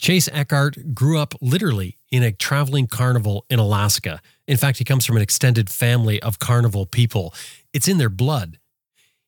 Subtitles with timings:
[0.00, 4.22] Chase Eckert grew up literally in a traveling carnival in Alaska.
[4.48, 7.34] In fact, he comes from an extended family of carnival people.
[7.74, 8.58] It's in their blood.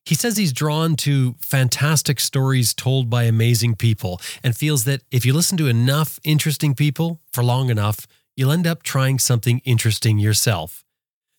[0.03, 5.27] He says he's drawn to fantastic stories told by amazing people and feels that if
[5.27, 10.17] you listen to enough interesting people for long enough, you'll end up trying something interesting
[10.17, 10.83] yourself.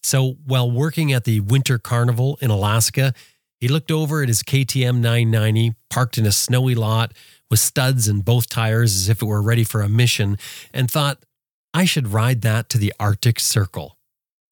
[0.04, 3.12] So while working at the Winter Carnival in Alaska,
[3.58, 7.12] he looked over at his KTM 990 parked in a snowy lot
[7.54, 10.36] with studs in both tires as if it were ready for a mission
[10.72, 11.24] and thought,
[11.72, 13.96] I should ride that to the Arctic Circle.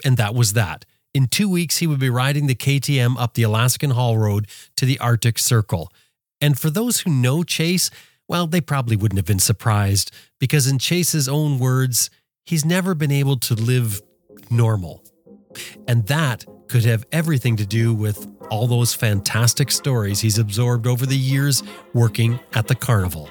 [0.05, 0.84] And that was that.
[1.12, 4.87] In two weeks, he would be riding the KTM up the Alaskan Haul Road to
[4.87, 5.91] the Arctic Circle.
[6.41, 7.91] And for those who know Chase,
[8.28, 12.09] well, they probably wouldn't have been surprised because, in Chase's own words,
[12.47, 14.00] he's never been able to live
[14.48, 15.03] normal.
[15.89, 21.05] And that could have everything to do with all those fantastic stories he's absorbed over
[21.05, 21.62] the years
[21.93, 23.29] working at the carnival.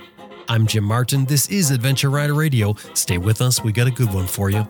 [0.48, 1.26] I'm Jim Martin.
[1.26, 2.76] This is Adventure Rider Radio.
[2.94, 4.68] Stay with us, we got a good one for you.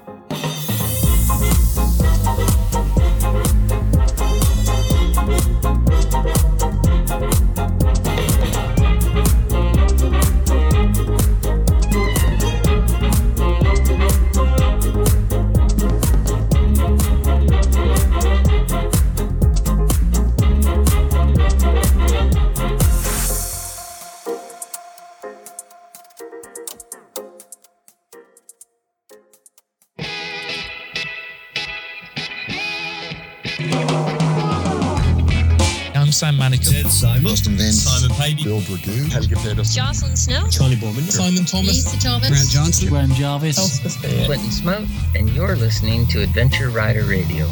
[37.02, 37.26] Simon.
[37.26, 37.82] Austin Vince.
[37.82, 38.44] Simon Pavey.
[38.44, 39.12] Bill Dragoo.
[39.12, 39.74] Helga Pedersen.
[39.74, 40.48] Jocelyn Snow.
[40.52, 41.10] Charley Boorman.
[41.10, 41.84] Simon Thomas.
[41.84, 42.30] Lisa Thomas.
[42.30, 42.90] Grant Johnson.
[42.90, 43.80] Graham Jarvis.
[44.28, 47.48] Quentin Smoke, and you're listening to Adventure Rider Radio.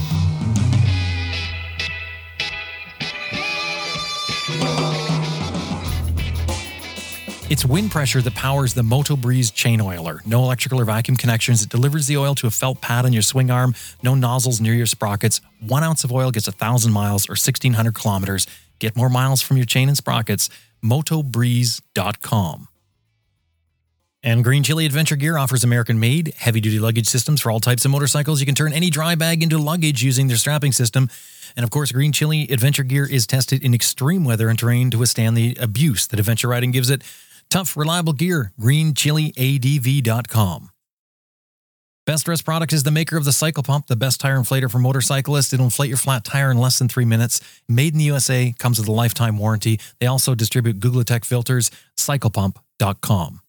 [7.49, 10.21] It's wind pressure that powers the Moto Breeze chain oiler.
[10.27, 11.63] No electrical or vacuum connections.
[11.63, 13.73] It delivers the oil to a felt pad on your swing arm.
[14.03, 15.41] No nozzles near your sprockets.
[15.59, 18.45] One ounce of oil gets a thousand miles or 1,600 kilometers.
[18.79, 20.49] Get more miles from your chain and sprockets.
[20.83, 22.67] MotoBreeze.com.
[24.21, 27.85] And Green Chili Adventure Gear offers American made, heavy duty luggage systems for all types
[27.85, 28.41] of motorcycles.
[28.41, 31.09] You can turn any dry bag into luggage using their strapping system.
[31.55, 34.97] And of course, Green Chili Adventure Gear is tested in extreme weather and terrain to
[34.97, 37.01] withstand the abuse that adventure riding gives it.
[37.49, 40.69] Tough, reliable gear, greenchiliadv.com.
[42.09, 44.79] Best Rest Products is the maker of the Cycle Pump, the best tire inflator for
[44.79, 45.53] motorcyclists.
[45.53, 47.39] It'll inflate your flat tire in less than three minutes.
[47.67, 49.79] Made in the USA, comes with a lifetime warranty.
[49.99, 53.41] They also distribute Guglatech filters, cyclepump.com.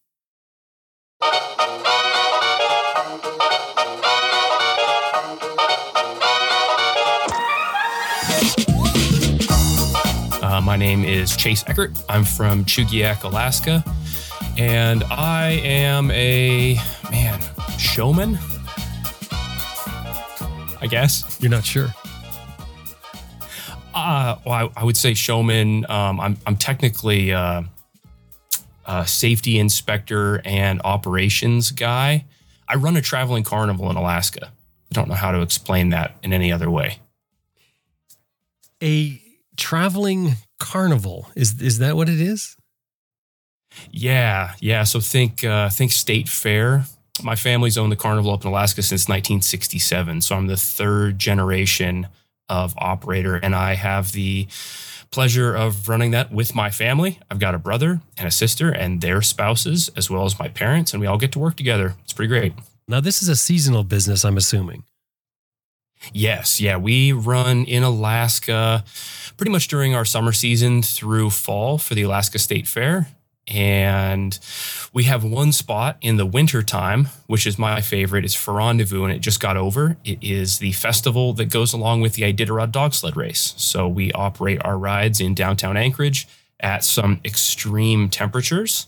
[10.43, 11.97] Uh, my name is Chase Eckert.
[12.07, 13.83] I'm from Chugiak, Alaska,
[14.55, 16.75] and I am a
[17.09, 17.41] man
[17.81, 18.37] showman.
[20.81, 21.37] I guess.
[21.41, 21.93] You're not sure.
[23.93, 25.85] Uh, well, I, I would say showman.
[25.89, 27.63] Um, I'm I'm technically uh,
[28.85, 32.25] a safety inspector and operations guy.
[32.67, 34.47] I run a traveling carnival in Alaska.
[34.47, 36.99] I don't know how to explain that in any other way.
[38.81, 39.21] A
[39.57, 42.55] traveling carnival is is that what it is?
[43.91, 44.83] Yeah, yeah.
[44.83, 46.85] So think uh, think state fair.
[47.23, 50.21] My family's owned the carnival up in Alaska since 1967.
[50.21, 52.07] So I'm the third generation
[52.49, 54.47] of operator, and I have the
[55.11, 57.19] pleasure of running that with my family.
[57.29, 60.93] I've got a brother and a sister and their spouses, as well as my parents,
[60.93, 61.95] and we all get to work together.
[62.03, 62.53] It's pretty great.
[62.87, 64.83] Now this is a seasonal business, I'm assuming.
[66.13, 68.83] Yes, yeah, we run in Alaska
[69.37, 73.07] pretty much during our summer season through fall for the Alaska State Fair.
[73.47, 74.37] And
[74.93, 78.23] we have one spot in the winter time, which is my favorite.
[78.23, 79.97] It's for Rendezvous, and it just got over.
[80.05, 83.53] It is the festival that goes along with the Iditarod dog sled race.
[83.57, 86.27] So we operate our rides in downtown Anchorage
[86.59, 88.87] at some extreme temperatures.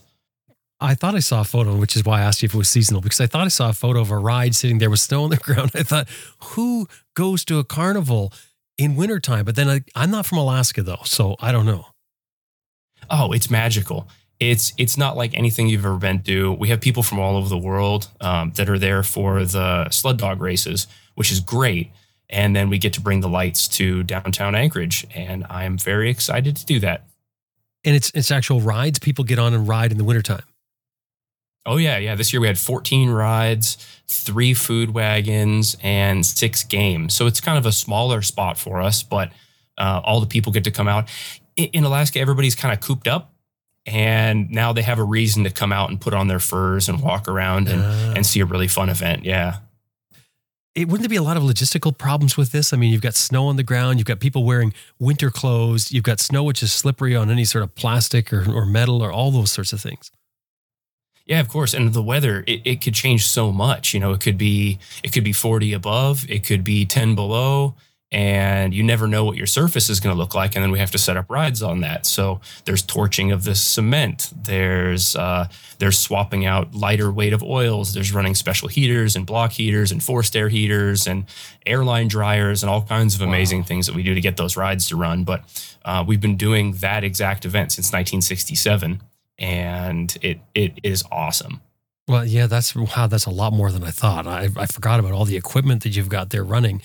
[0.80, 2.68] I thought I saw a photo, which is why I asked you if it was
[2.68, 5.24] seasonal, because I thought I saw a photo of a ride sitting there with snow
[5.24, 5.72] on the ground.
[5.74, 6.08] I thought,
[6.42, 8.32] who goes to a carnival
[8.76, 9.44] in wintertime?
[9.44, 11.86] But then I, I'm not from Alaska, though, so I don't know.
[13.10, 14.08] Oh, it's magical.
[14.50, 16.52] It's it's not like anything you've ever been to.
[16.52, 20.16] We have people from all over the world um, that are there for the sled
[20.16, 21.90] dog races, which is great.
[22.30, 26.10] And then we get to bring the lights to downtown Anchorage, and I am very
[26.10, 27.06] excited to do that.
[27.84, 28.98] And it's it's actual rides.
[28.98, 30.42] People get on and ride in the wintertime.
[31.66, 32.14] Oh yeah, yeah.
[32.14, 37.14] This year we had 14 rides, three food wagons, and six games.
[37.14, 39.32] So it's kind of a smaller spot for us, but
[39.78, 41.08] uh, all the people get to come out.
[41.56, 43.33] In, in Alaska, everybody's kind of cooped up.
[43.86, 47.00] And now they have a reason to come out and put on their furs and
[47.02, 48.12] walk around and, Ah.
[48.16, 49.24] and see a really fun event.
[49.24, 49.58] Yeah.
[50.74, 52.72] it, wouldn't there be a lot of logistical problems with this?
[52.72, 56.02] I mean, you've got snow on the ground, you've got people wearing winter clothes, you've
[56.02, 59.30] got snow which is slippery on any sort of plastic or, or metal or all
[59.30, 60.10] those sorts of things.
[61.26, 61.72] Yeah, of course.
[61.74, 63.94] And the weather, it, it could change so much.
[63.94, 67.76] You know, it could be it could be 40 above, it could be 10 below,
[68.14, 70.54] and you never know what your surface is going to look like.
[70.54, 72.06] And then we have to set up rides on that.
[72.06, 74.32] So there's torching of the cement.
[74.40, 75.48] There's uh,
[75.80, 77.92] there's swapping out lighter weight of oils.
[77.92, 81.24] There's running special heaters and block heaters and forced air heaters and
[81.66, 83.66] airline dryers and all kinds of amazing Wow.
[83.66, 85.24] things that we do to get those rides to run.
[85.24, 85.42] But
[85.84, 89.02] uh, we've been doing that exact event since 1967
[89.38, 91.60] and it it is awesome.
[92.06, 94.26] Well, yeah, that's wow, that's a lot more than I thought.
[94.28, 96.80] I, I forgot about all the equipment that you've got there running.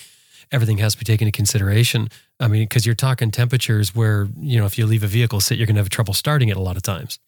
[0.52, 2.10] Everything has to be taken into consideration.
[2.40, 5.58] I mean, because you're talking temperatures where, you know, if you leave a vehicle sit,
[5.58, 7.20] you're going to have trouble starting it a lot of times.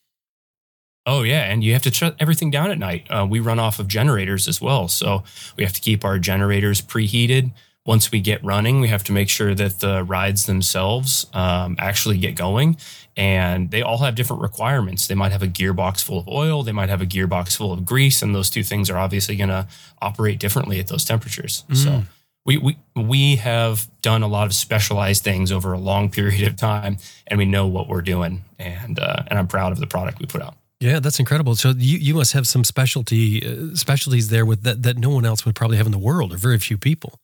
[1.05, 3.07] Oh yeah, and you have to shut everything down at night.
[3.09, 5.23] Uh, we run off of generators as well, so
[5.57, 7.51] we have to keep our generators preheated.
[7.87, 12.19] Once we get running, we have to make sure that the rides themselves um, actually
[12.19, 12.77] get going,
[13.17, 15.07] and they all have different requirements.
[15.07, 17.83] They might have a gearbox full of oil, they might have a gearbox full of
[17.83, 19.67] grease, and those two things are obviously going to
[20.03, 21.63] operate differently at those temperatures.
[21.73, 22.03] So Mm.
[22.45, 26.55] We, we we have done a lot of specialized things over a long period of
[26.55, 26.97] time,
[27.27, 30.25] and we know what we're doing, and uh, and I'm proud of the product we
[30.25, 30.55] put out.
[30.79, 31.55] Yeah, that's incredible.
[31.55, 35.25] So you, you must have some specialty uh, specialties there with that, that no one
[35.25, 37.19] else would probably have in the world or very few people.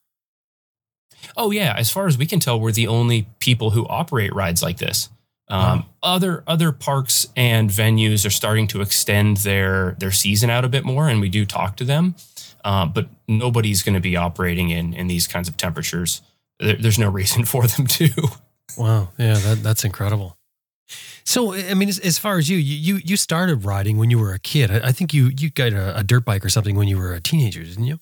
[1.35, 4.61] Oh yeah, as far as we can tell, we're the only people who operate rides
[4.61, 5.09] like this.
[5.49, 5.85] Um, Wow.
[6.03, 10.85] Other other parks and venues are starting to extend their their season out a bit
[10.85, 12.15] more, and we do talk to them.
[12.67, 16.21] Uh, but nobody's going to be operating in in these kinds of temperatures.
[16.59, 18.09] There, there's no reason for them to.
[18.77, 19.07] Wow.
[19.17, 20.37] Yeah, that, that's incredible.
[21.23, 24.33] So, I mean, as, as far as you, you, you started riding when you were
[24.33, 24.69] a kid.
[24.69, 27.13] I, I think you, you got a, a dirt bike or something when you were
[27.13, 27.99] a teenager, didn't you?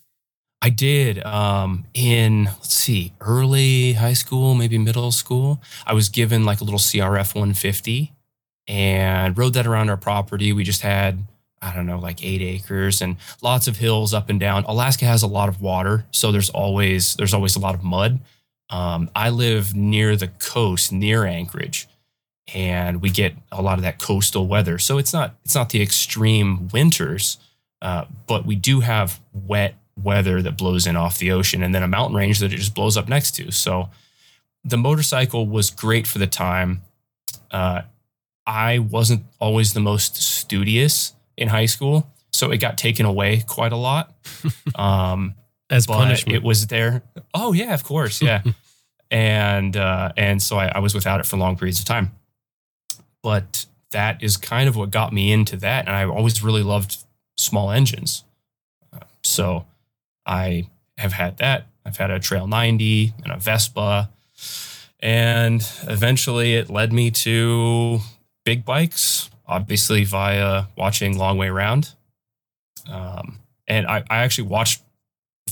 [0.63, 5.61] I did um, in let's see, early high school, maybe middle school.
[5.85, 8.13] I was given like a little CRF 150
[8.67, 10.53] and rode that around our property.
[10.53, 11.27] We just had
[11.65, 14.65] I don't know, like eight acres and lots of hills up and down.
[14.65, 18.19] Alaska has a lot of water, so there's always there's always a lot of mud.
[18.69, 21.87] Um, I live near the coast, near Anchorage,
[22.53, 24.77] and we get a lot of that coastal weather.
[24.77, 27.37] So it's not it's not the extreme winters,
[27.81, 31.81] uh, but we do have wet weather that blows in off the ocean, and then
[31.81, 33.51] a mountain range that it just blows up next to.
[33.51, 33.89] So
[34.63, 36.83] the motorcycle was great for the time.
[37.49, 37.81] Uh,
[38.45, 43.71] I wasn't always the most studious in high school, so it got taken away quite
[43.71, 44.13] a lot.
[44.75, 45.35] Um,
[45.69, 46.35] As punishment.
[46.35, 47.01] it was there.
[47.33, 48.43] Oh yeah, of course, yeah.
[49.11, 52.11] and uh, and so I, I was without it for long periods of time.
[53.23, 56.97] But that is kind of what got me into that, and I always really loved
[57.37, 58.23] small engines.
[58.93, 59.65] Uh, so
[60.25, 60.67] I
[60.97, 61.67] have had that.
[61.85, 64.09] I've had a Trail 90 and a Vespa,
[64.99, 67.99] and eventually it led me to
[68.43, 69.29] big bikes.
[69.47, 71.93] Obviously, via watching Long Way Round.
[72.89, 74.81] Um, and I, I actually watched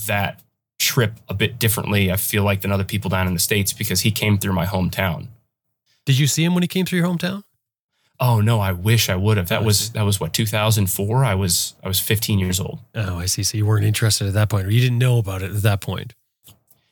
[0.06, 0.40] that
[0.78, 4.00] trip a bit differently, I feel like, than other people down in the States because
[4.00, 5.28] he came through my hometown.
[6.04, 7.44] Did you see him when he came through your hometown?
[8.20, 9.48] Oh no, I wish I would have.
[9.48, 11.24] That was that was what 2004.
[11.24, 12.78] I was I was 15 years old.
[12.94, 13.42] Oh, I see.
[13.42, 15.80] So you weren't interested at that point, or you didn't know about it at that
[15.80, 16.14] point.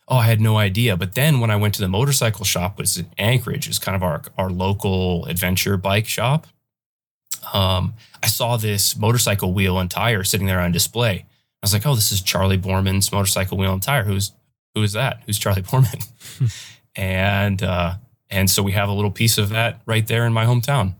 [0.08, 0.96] Oh, I had no idea.
[0.96, 4.02] But then when I went to the motorcycle shop, was in Anchorage, is kind of
[4.02, 6.48] our our local adventure bike shop.
[7.52, 11.26] Um, I saw this motorcycle wheel and tire sitting there on display.
[11.62, 14.04] I was like, "Oh, this is Charley Boorman's motorcycle wheel and tire.
[14.04, 14.32] Who's
[14.74, 15.22] who is that?
[15.26, 16.08] Who's Charley Boorman?"
[16.96, 17.94] and uh,
[18.30, 20.94] and so we have a little piece of that right there in my hometown.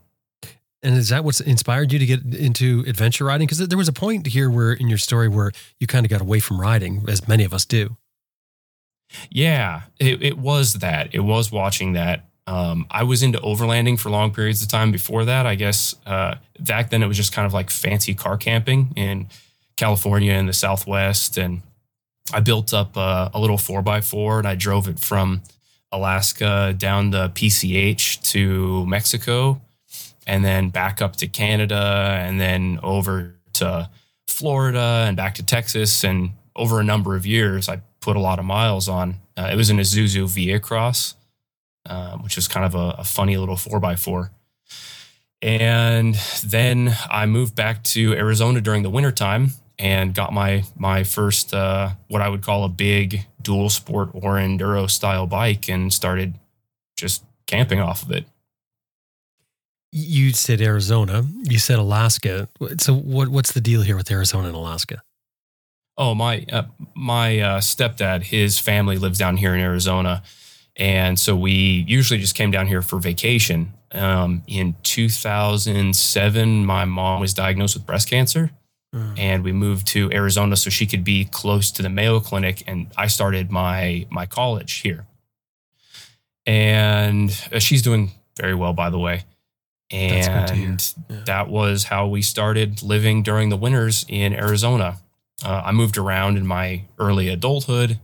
[0.84, 3.46] And is that what's inspired you to get into adventure riding?
[3.46, 6.20] Because there was a point here where in your story where you kind of got
[6.20, 7.96] away from riding, as many of us do.
[9.30, 11.14] Yeah, it, it was that.
[11.14, 12.28] It was watching that.
[12.46, 15.46] Um, I was into overlanding for long periods of time before that.
[15.46, 19.28] I guess uh, back then it was just kind of like fancy car camping in
[19.76, 21.38] California and the Southwest.
[21.38, 21.62] And
[22.32, 25.42] I built up uh, a little four by four and I drove it from
[25.92, 29.60] Alaska down the PCH to Mexico
[30.26, 33.88] and then back up to Canada and then over to
[34.26, 36.04] Florida and back to Texas.
[36.04, 39.16] And over a number of years, I put a lot of miles on.
[39.36, 41.14] Uh, it was an Isuzu VehiCROSS,
[41.86, 44.32] um, which was kind of a, a funny little four by four.
[45.40, 51.52] And then I moved back to Arizona during the wintertime and got my my first
[51.52, 56.38] uh, what I would call a big dual sport or enduro style bike and started
[56.96, 58.24] just camping off of it.
[59.90, 61.24] You said Arizona.
[61.42, 62.48] You said Alaska.
[62.78, 65.02] So what what's the deal here with Arizona and Alaska?
[65.98, 66.62] Oh, my uh,
[66.94, 70.22] my uh, stepdad, his family lives down here in Arizona,
[70.76, 73.72] and so we usually just came down here for vacation.
[73.92, 78.50] Um, in 2007, my mom was diagnosed with breast cancer,
[78.94, 79.18] Mm.
[79.18, 82.62] and we moved to Arizona so she could be close to the Mayo Clinic.
[82.66, 85.06] And I started my my college here,
[86.46, 89.24] and uh, she's doing very well, by the way.
[89.90, 90.68] That's good to hear.
[90.70, 91.16] And Yeah.
[91.26, 94.98] that was how we started living during the winters in Arizona.
[95.44, 97.98] Uh, I moved around in my early adulthood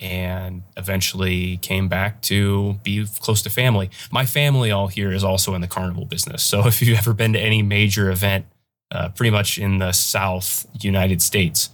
[0.00, 3.90] and eventually came back to be close to family.
[4.10, 6.42] My family all here is also in the carnival business.
[6.42, 8.46] So if you've ever been to any major event,
[8.90, 11.70] uh, pretty much in the South United States,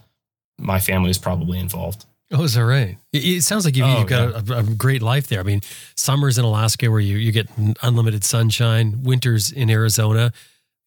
[0.58, 2.04] my family is probably involved.
[2.32, 2.98] Oh, is that right?
[3.12, 5.38] It, sounds like you've, Oh, you've got a, a great life there.
[5.38, 5.60] I mean,
[5.94, 7.48] summers in Alaska where you, you get
[7.82, 10.32] unlimited sunshine, winters in Arizona.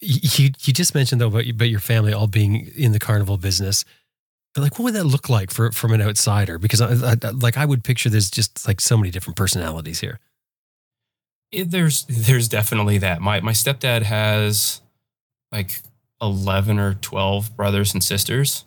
[0.02, 3.86] You, you just mentioned though about, about your family all being in the carnival business.
[4.56, 6.58] But like, what would that look like for from an outsider?
[6.58, 10.20] Because I, I, like I would picture there's just like so many different personalities here.
[11.52, 13.22] It, there's there's definitely that.
[13.22, 14.82] My my stepdad has
[15.52, 15.82] like
[16.22, 18.66] eleven or twelve brothers and sisters,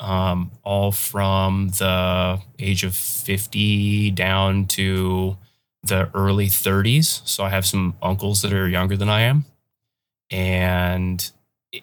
[0.00, 5.36] um, all from the age of fifty down to
[5.82, 7.22] the early thirties.
[7.24, 9.44] So I have some uncles that are younger than I am,
[10.30, 11.30] and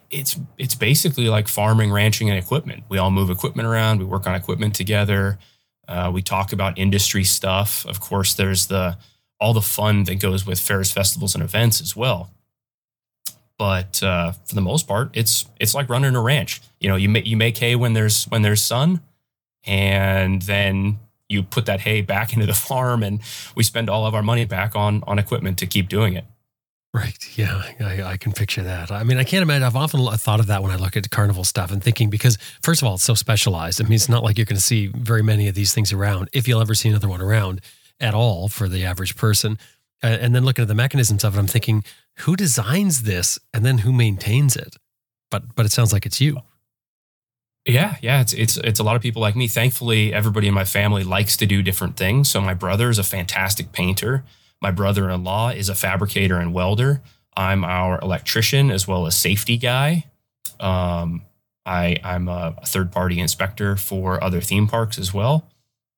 [0.09, 2.83] it's it's basically like farming, ranching, and equipment.
[2.89, 3.99] We all move equipment around.
[3.99, 5.39] We work on equipment together.
[5.87, 7.85] Uh, we talk about industry stuff.
[7.85, 8.97] Of course, there's the
[9.39, 12.31] all the fun that goes with fairs, festivals, and events as well.
[13.57, 16.61] But uh, for the most part, it's it's like running a ranch.
[16.79, 19.01] You know, you make you make hay when there's when there's sun,
[19.65, 23.19] and then you put that hay back into the farm, and
[23.55, 26.25] we spend all of our money back on on equipment to keep doing it.
[26.93, 27.37] Right.
[27.37, 28.91] Yeah, I, I can picture that.
[28.91, 29.63] I mean, I can't imagine.
[29.63, 32.81] I've often thought of that when I look at carnival stuff and thinking because, first
[32.81, 33.79] of all, it's so specialized.
[33.79, 36.29] I mean, it's not like you're going to see very many of these things around,
[36.33, 37.61] if you'll ever see another one around
[38.01, 39.57] at all for the average person.
[40.03, 41.83] And then looking at the mechanisms of it, I'm thinking,
[42.19, 44.75] who designs this and then who maintains it?
[45.29, 46.39] But but it sounds like it's you.
[47.65, 49.47] Yeah, yeah, it's it's it's a lot of people like me.
[49.47, 52.29] Thankfully, everybody in my family likes to do different things.
[52.29, 54.25] So my brother is a fantastic painter.
[54.61, 57.01] My brother-in-law is a fabricator and welder.
[57.35, 60.05] I'm our electrician as well as safety guy.
[60.59, 61.23] Um,
[61.65, 65.47] I I'm a third-party inspector for other theme parks as well,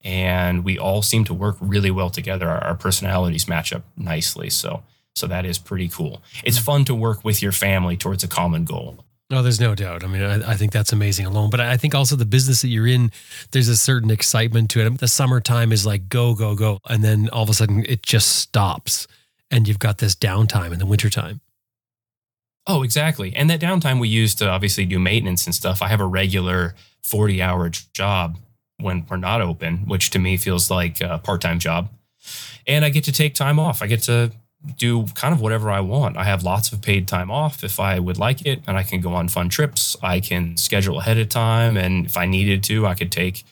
[0.03, 2.47] and we all seem to work really well together.
[2.49, 4.83] Our, our personalities match up nicely, so
[5.15, 6.23] so that is pretty cool.
[6.43, 9.05] It's fun to work with your family towards a common goal.
[9.33, 10.03] No, there's no doubt.
[10.03, 11.49] I mean, I, I think that's amazing alone.
[11.49, 13.11] But I think also the business that you're in,
[13.49, 14.99] there's a certain excitement to it.
[14.99, 16.77] The summertime is like go, go, go.
[16.87, 19.07] And then all of a sudden it just stops
[19.49, 21.41] and you've got this downtime in the wintertime.
[22.67, 23.35] Oh, exactly.
[23.35, 25.81] And that downtime we use to obviously do maintenance and stuff.
[25.81, 28.37] I have a regular 40 hour job
[28.77, 31.89] when we're not open, which to me feels like a part time job.
[32.67, 33.81] And I get to take time off.
[33.81, 34.31] I get to
[34.77, 36.15] do kind of whatever I want.
[36.17, 39.01] I have lots of paid time off if I would like it, and I can
[39.01, 39.97] go on fun trips.
[40.01, 41.75] I can schedule ahead of time.
[41.77, 43.43] And if I needed to, I could take,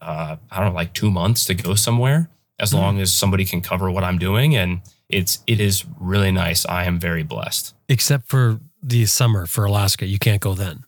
[0.00, 2.28] uh, I don't know, like two months to go somewhere
[2.58, 2.74] as Mhm.
[2.78, 4.54] long as somebody can cover what I'm doing.
[4.54, 6.64] And it's, it is really nice.
[6.66, 7.74] I am very blessed.
[7.88, 10.06] Except for the summer for Alaska.
[10.06, 10.84] You can't go then.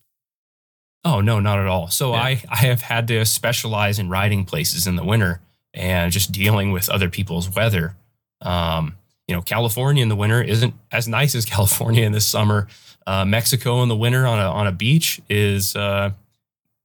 [1.04, 1.88] Oh no, not at all.
[1.90, 2.22] So Yeah.
[2.22, 5.40] I I have had to specialize in riding places in the winter
[5.74, 7.94] and just dealing with other people's weather.
[8.40, 8.96] Um,
[9.28, 12.68] you know, California in the winter isn't as nice as California in the summer.
[13.06, 16.10] Uh, Mexico in the winter on a on a beach is uh,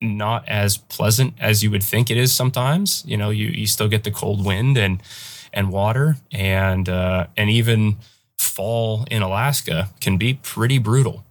[0.01, 2.33] not as pleasant as you would think it is.
[2.33, 5.01] Sometimes, you know, you you still get the cold wind and
[5.53, 7.97] and water, and uh, and even
[8.37, 11.23] fall in Alaska can be pretty brutal.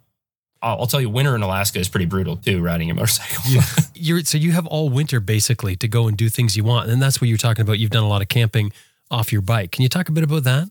[0.60, 2.62] I'll, I'll tell you, winter in Alaska is pretty brutal too.
[2.62, 3.62] Riding a motorcycle.
[3.94, 6.90] You're so you have all winter basically to go and do things you want.
[6.90, 7.78] And that's what you're talking about.
[7.78, 8.72] You've done a lot of camping
[9.10, 9.72] off your bike.
[9.72, 10.68] Can you talk a bit about that?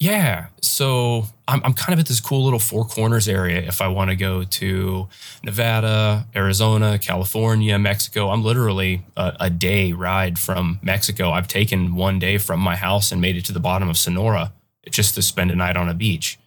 [0.00, 0.46] Yeah.
[0.60, 3.58] So I'm, I'm kind of at this cool little four corners area.
[3.58, 5.08] If I want to go to
[5.42, 11.30] Nevada, Arizona, California, Mexico, I'm literally a, a day ride from Mexico.
[11.30, 14.52] I've taken one day from my house and made it to the bottom of Sonora
[14.88, 16.38] just to spend a night on a beach.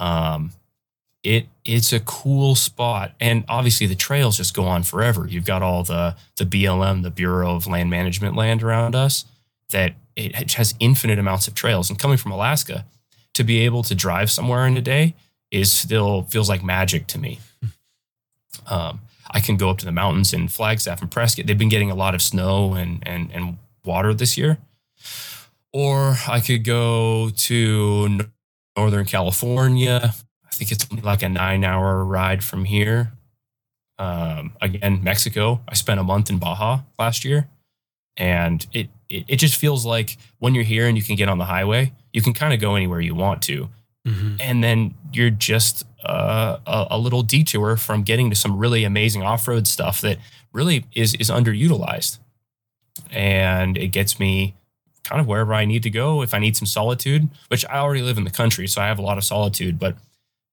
[0.00, 0.52] Um,
[1.22, 5.26] it it's a cool spot, and obviously the trails just go on forever.
[5.28, 9.26] You've got all the the BLM, the Bureau of Land Management land around us
[9.70, 11.88] that it has infinite amounts of trails.
[11.88, 12.84] And coming from Alaska,
[13.34, 15.14] to be able to drive somewhere in a day
[15.50, 17.40] is still feels like magic to me.
[18.66, 19.00] Um,
[19.30, 21.46] I can go up to the mountains in Flagstaff and Prescott.
[21.46, 24.58] They've been getting a lot of snow and and and water this year.
[25.72, 28.20] Or I could go to
[28.76, 30.14] Northern California.
[30.44, 33.12] I think it's only like a nine hour ride from here.
[33.98, 35.60] Um, again, Mexico.
[35.68, 37.48] I spent a month in Baja last year,
[38.16, 41.38] and it, it it just feels like when you're here and you can get on
[41.38, 43.68] the highway, you can kind of go anywhere you want to,
[44.06, 44.36] Mhm.
[44.40, 49.22] and then you're just uh, a, a little detour from getting to some really amazing
[49.22, 50.18] off road stuff that
[50.52, 52.18] really is is underutilized,
[53.10, 54.54] and it gets me
[55.02, 56.22] kind of wherever I need to go.
[56.22, 58.98] If I need some solitude, which I already live in the country, so I have
[58.98, 59.96] a lot of solitude, but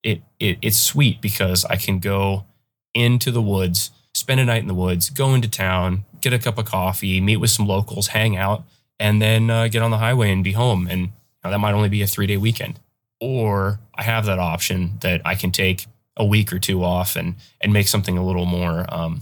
[0.04, 2.46] it, it it's sweet because I can go
[2.94, 6.58] into the woods, spend a night in the woods, go into town, get a cup
[6.58, 8.64] of coffee, meet with some locals, hang out,
[9.00, 10.88] and then uh, get on the highway and be home.
[10.88, 11.10] And you
[11.44, 12.80] know, that might only be a three day weekend.
[13.20, 17.36] Or I have that option that I can take a week or two off and
[17.62, 19.22] and make something a little more um,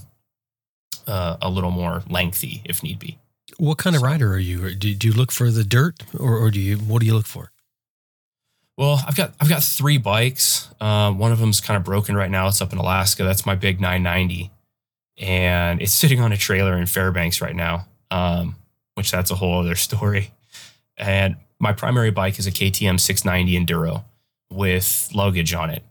[1.06, 3.18] uh, a little more lengthy if need be.
[3.58, 4.74] What kind of rider are you?
[4.74, 6.76] Do, do you look for the dirt, or, or do you?
[6.76, 7.52] What do you look for?
[8.76, 10.68] Well, I've got I've got three bikes.
[10.80, 12.48] Uh, one of them's kind of broken right now.
[12.48, 13.24] It's up in Alaska.
[13.24, 14.50] That's my big 990,
[15.18, 17.86] and it's sitting on a trailer in Fairbanks right now.
[18.10, 18.56] Um,
[18.96, 20.32] which that's a whole other story.
[20.96, 24.04] And my primary bike is a KTM 690 Enduro
[24.50, 25.84] with luggage on it.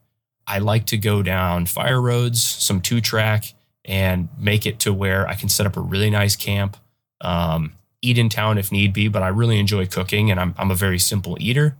[0.47, 3.45] I like to go down fire roads, some two track,
[3.83, 6.77] and make it to where I can set up a really nice camp,
[7.21, 9.07] um, eat in town if need be.
[9.07, 11.77] But I really enjoy cooking, and I'm I'm a very simple eater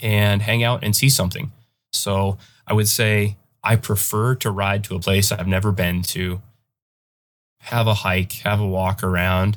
[0.00, 1.52] and hang out and see something.
[1.92, 6.42] So I would say I prefer to ride to a place I've never been to,
[7.60, 9.56] have a hike, have a walk around,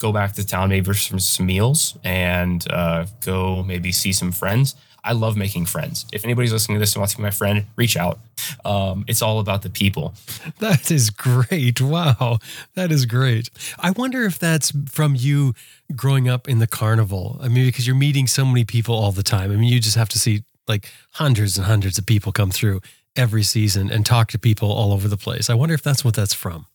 [0.00, 4.32] go back to town maybe for some, some meals, and uh, go maybe see some
[4.32, 4.74] friends.
[5.04, 6.06] I love making friends.
[6.12, 8.20] If anybody's listening to this and wants to be my friend, reach out.
[8.64, 10.14] Um, it's all about the people.
[10.60, 11.80] That is great.
[11.80, 12.38] Wow.
[12.74, 13.50] That is great.
[13.78, 15.54] I wonder if that's from you
[15.94, 17.38] growing up in the carnival.
[17.42, 19.50] I mean, because you're meeting so many people all the time.
[19.50, 22.80] I mean, you just have to see like hundreds and hundreds of people come through
[23.16, 25.50] every season and talk to people all over the place.
[25.50, 26.66] I wonder if that's what that's from.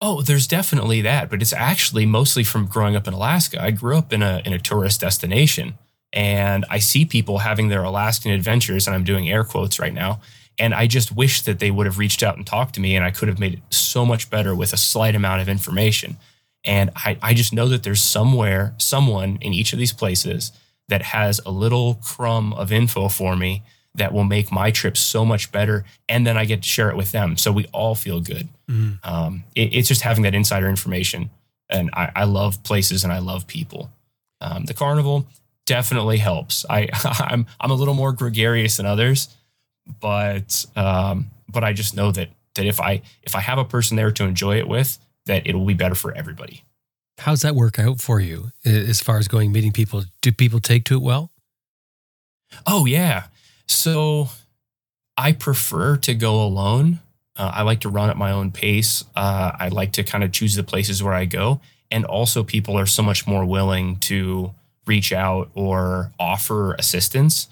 [0.00, 3.62] Oh, there's definitely that, but it's actually mostly from growing up in Alaska.
[3.62, 5.78] I grew up in a in a tourist destination
[6.12, 10.20] and I see people having their Alaskan adventures and I'm doing air quotes right now.
[10.58, 13.04] And I just wish that they would have reached out and talked to me and
[13.04, 16.18] I could have made it so much better with a slight amount of information.
[16.64, 20.52] And I, I just know that there's somewhere, someone in each of these places
[20.88, 23.62] that has a little crumb of info for me
[23.94, 25.84] that will make my trip so much better.
[26.08, 27.36] And then I get to share it with them.
[27.36, 28.48] So we all feel good.
[29.04, 31.30] Um, it, it's just having that insider information.
[31.68, 33.90] And I, I love places and I love people.
[34.40, 35.26] Um, the carnival
[35.66, 36.64] definitely helps.
[36.68, 39.28] I, I'm, I'm a little more gregarious than others,
[40.00, 43.96] but, um, but I just know that, that if I, if I have a person
[43.96, 46.64] there to enjoy it with, that it will be better for everybody.
[47.18, 50.04] How's that work out for you as far as going meeting people?
[50.22, 51.30] Do people take to it well?
[52.66, 53.24] Oh yeah.
[53.66, 54.28] So
[55.16, 57.00] I prefer to go alone.
[57.36, 59.04] Uh, I like to run at my own pace.
[59.16, 62.78] Uh, I like to kind of choose the places where I go, and also people
[62.78, 64.52] are so much more willing to
[64.86, 67.48] reach out or offer assistance.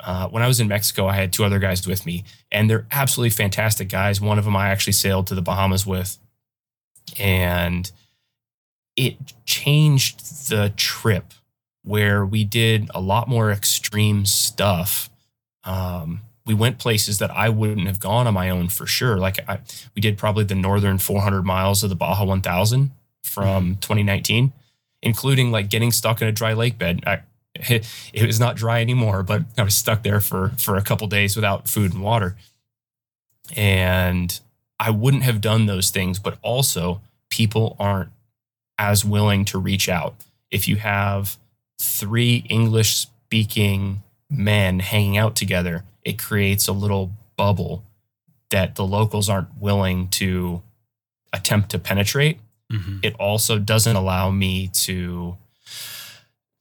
[0.00, 2.86] Uh, when I was in Mexico, I had two other guys with me, and they're
[2.90, 4.20] absolutely fantastic guys.
[4.20, 6.18] One of them I actually sailed to the Bahamas with,
[7.18, 7.90] and
[8.96, 11.32] it changed the trip
[11.84, 15.08] where we did a lot more extreme stuff.
[15.64, 19.16] Um, we went places that I wouldn't have gone on my own for sure.
[19.16, 19.60] Like I,
[19.94, 22.90] we did probably the northern 400 miles of the Baja 1000
[23.22, 24.52] from 2019,
[25.02, 27.02] including like getting stuck in a dry lake bed.
[27.06, 27.20] I,
[27.54, 31.36] it was not dry anymore, but I was stuck there for for a couple days
[31.36, 32.36] without food and water.
[33.54, 34.38] And
[34.80, 38.10] I wouldn't have done those things, but also people aren't
[38.78, 40.14] as willing to reach out.
[40.50, 41.36] If you have
[41.78, 47.84] three English speaking men hanging out together, it creates a little bubble
[48.50, 50.62] that the locals aren't willing to
[51.32, 52.38] attempt to penetrate.
[52.70, 52.98] Mm-hmm.
[53.02, 55.36] It also doesn't allow me to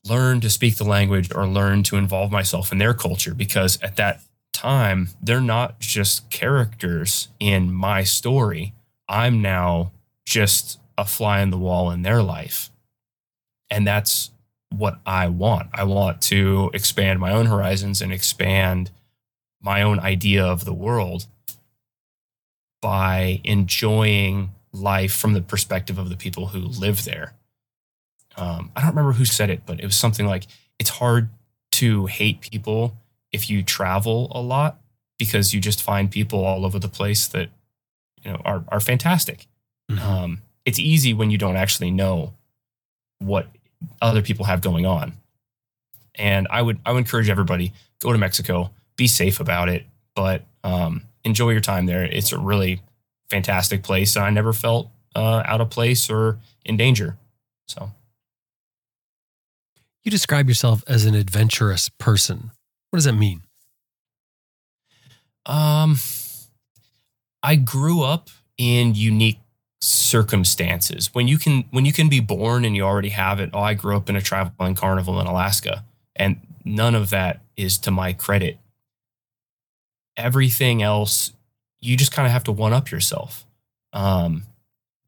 [0.06, 3.98] learn to speak the language or learn to involve myself in their culture because at
[3.98, 4.22] that
[4.54, 8.74] time, they're not just characters in my story.
[9.08, 9.92] I'm now
[10.26, 12.70] just a fly in the wall in their life.
[13.70, 14.32] And that's
[14.72, 15.70] what I want.
[15.74, 18.90] I want to expand my own horizons and expand
[19.62, 21.28] my own idea of the world
[22.82, 27.34] by enjoying life from the perspective of the people who live there.
[28.38, 30.48] Um, I don't remember who said it, but it was something like
[30.80, 31.30] it's hard
[31.74, 32.96] to hate people
[33.32, 34.80] if you travel a lot
[35.20, 37.50] because you just find people all over the place that
[38.24, 39.48] you know are are fantastic.
[39.90, 40.00] Mhm.
[40.00, 42.34] Um, it's easy when you don't actually know
[43.20, 43.48] what
[44.02, 45.14] other people have going on.
[46.16, 50.44] And I would I would encourage everybody go to Mexico, be safe about it, but
[50.64, 52.04] um, enjoy your time there.
[52.04, 52.82] It's a really
[53.30, 57.18] fantastic place, and I never felt uh, out of place or in danger.
[57.68, 57.92] So,
[60.04, 62.52] You describe yourself as an adventurous person.
[62.90, 63.42] What does that mean?
[65.46, 65.98] um,
[67.42, 69.40] I grew up in unique
[69.82, 71.14] circumstances.
[71.14, 73.50] When you can when you can be born and you already have it.
[73.54, 75.84] Oh, I grew up in a traveling carnival in Alaska,
[76.16, 78.60] and none of that is to my credit.
[80.16, 81.34] Everything else,
[81.80, 83.46] you just kind of have to one up yourself.
[83.94, 84.44] Um,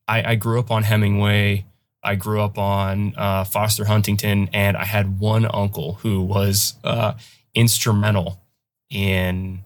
[0.08, 1.66] I, I grew up on Hemingway.
[2.04, 7.14] I grew up on uh, Foster Huntington, and I had one uncle who was uh,
[7.54, 8.42] instrumental
[8.90, 9.60] in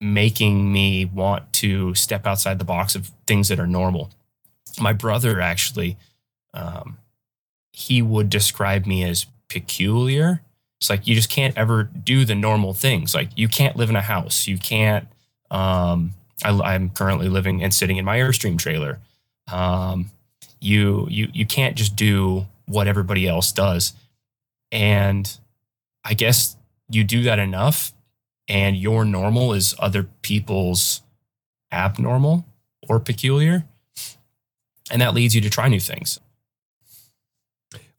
[0.00, 4.10] making me want to step outside the box of things that are normal.
[4.78, 5.96] My brother actually,
[6.52, 6.98] um,
[7.72, 10.42] he would describe me as peculiar.
[10.80, 13.14] It's like you just can't ever do the normal things.
[13.14, 14.46] Like you can't live in a house.
[14.46, 15.08] You can't.
[15.50, 16.12] Um,
[16.44, 18.98] I, I'm currently living and sitting in my Airstream trailer.
[19.50, 20.10] Um,
[20.60, 23.94] you you you can't just do what everybody else does,
[24.72, 25.38] and
[26.04, 26.56] I guess
[26.88, 27.92] you do that enough,
[28.48, 31.02] and your normal is other people's
[31.72, 32.44] abnormal
[32.88, 33.64] or peculiar,
[34.90, 36.20] and that leads you to try new things.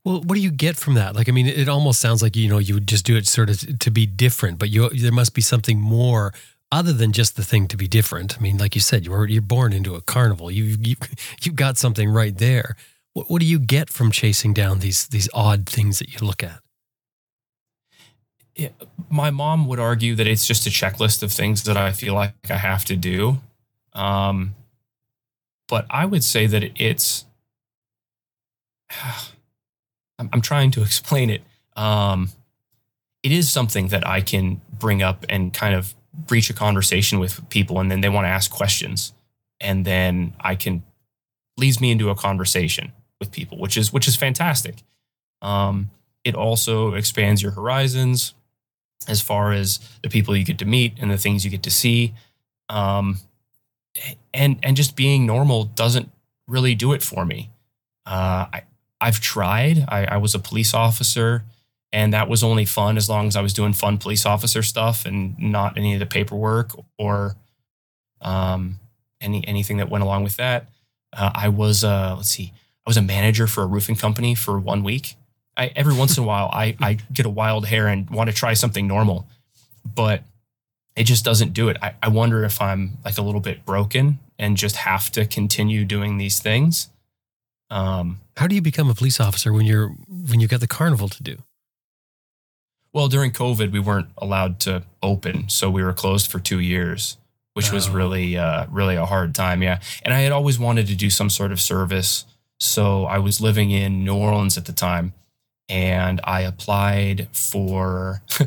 [0.03, 1.15] Well, what do you get from that?
[1.15, 3.49] Like, I mean, it almost sounds like you know you would just do it sort
[3.49, 6.33] of to be different, but you there must be something more
[6.71, 8.37] other than just the thing to be different.
[8.37, 10.49] I mean, like you said, you were you're born into a carnival.
[10.49, 10.95] You you
[11.41, 12.77] you got something right there.
[13.13, 16.41] What what do you get from chasing down these these odd things that you look
[16.41, 16.59] at?
[18.57, 18.73] It,
[19.09, 22.33] my mom would argue that it's just a checklist of things that I feel like
[22.49, 23.37] I have to do.
[23.93, 24.55] Um,
[25.67, 27.25] but I would say that it's,
[30.19, 31.43] I'm, trying to explain it.
[31.75, 32.29] Um,
[33.21, 37.47] it is something that I can bring up and kind of breach a conversation with
[37.49, 39.13] people, and then they want to ask questions,
[39.59, 40.83] and then I can
[41.57, 44.83] leads me into a conversation with people, which is which is fantastic.
[45.41, 45.91] Um,
[46.23, 48.33] it also expands your horizons
[49.07, 51.71] as far as the people you get to meet and the things you get to
[51.71, 52.13] see.
[52.69, 53.19] Um,
[54.33, 56.11] and and just being normal doesn't
[56.47, 57.49] really do it for me.
[58.05, 58.61] Uh, I
[58.99, 59.85] I've tried.
[59.87, 61.43] I, I was a police officer,
[61.93, 65.05] and that was only fun as long as I was doing fun police officer stuff
[65.05, 67.35] and not any of the paperwork or
[68.21, 68.79] um,
[69.21, 70.69] any anything that went along with that.
[71.13, 72.53] Uh, I was uh, let's see,
[72.85, 75.15] I was a manager for a roofing company for one week.
[75.57, 78.35] I, every once in a while, I, I get a wild hair and want to
[78.35, 79.27] try something normal,
[79.83, 80.21] but
[80.95, 81.77] it just doesn't do it.
[81.81, 85.83] I, I wonder if I'm like a little bit broken and just have to continue
[85.85, 86.89] doing these things.
[87.69, 91.09] Um, How do you become a police officer when you're when you've got the carnival
[91.09, 91.37] to do?
[92.93, 97.17] well, during COVID, we weren't allowed to open, so we were closed for two years,
[97.53, 97.91] which was Oh.
[97.93, 99.61] really, uh, really a hard time.
[99.61, 102.25] Yeah, and I had always wanted to do some sort of service,
[102.59, 105.13] so I was living in New Orleans at the time,
[105.69, 108.21] and I applied for,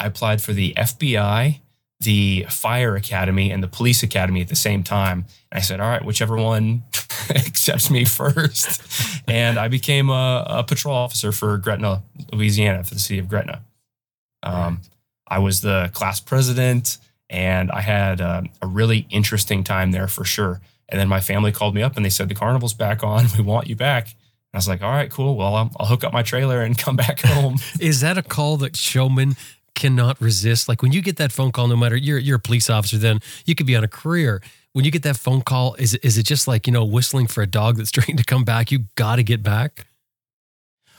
[0.00, 1.60] I applied for the FBI,
[2.00, 5.26] the Fire Academy, and the Police Academy at the same time.
[5.50, 6.84] And I said, all right, whichever one
[7.30, 13.00] accepts me first, and I became a, a patrol officer for Gretna, Louisiana, for the
[13.00, 13.62] city of Gretna.
[14.42, 14.80] Um,
[15.26, 20.24] I was the class president, and I had um, a really interesting time there for
[20.24, 20.60] sure.
[20.88, 23.26] And then my family called me up and they said the carnival's back on.
[23.36, 24.14] We want you back.
[24.56, 25.36] I was like, all right, cool.
[25.36, 27.58] Well, I'll, I'll hook up my trailer and come back home.
[27.80, 29.36] Is that a call that showmen
[29.74, 30.68] cannot resist?
[30.68, 33.20] Like when you get that phone call, no matter you're you're a police officer, then
[33.44, 34.40] you could be on a career.
[34.72, 37.26] When you get that phone call, is it- is it just like you know whistling
[37.26, 38.70] for a dog that's trying to come back?
[38.72, 39.86] You got to get back.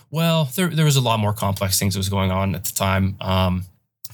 [0.09, 2.73] well, there there was a lot more complex things that was going on at the
[2.73, 3.17] time.
[3.21, 3.65] Um,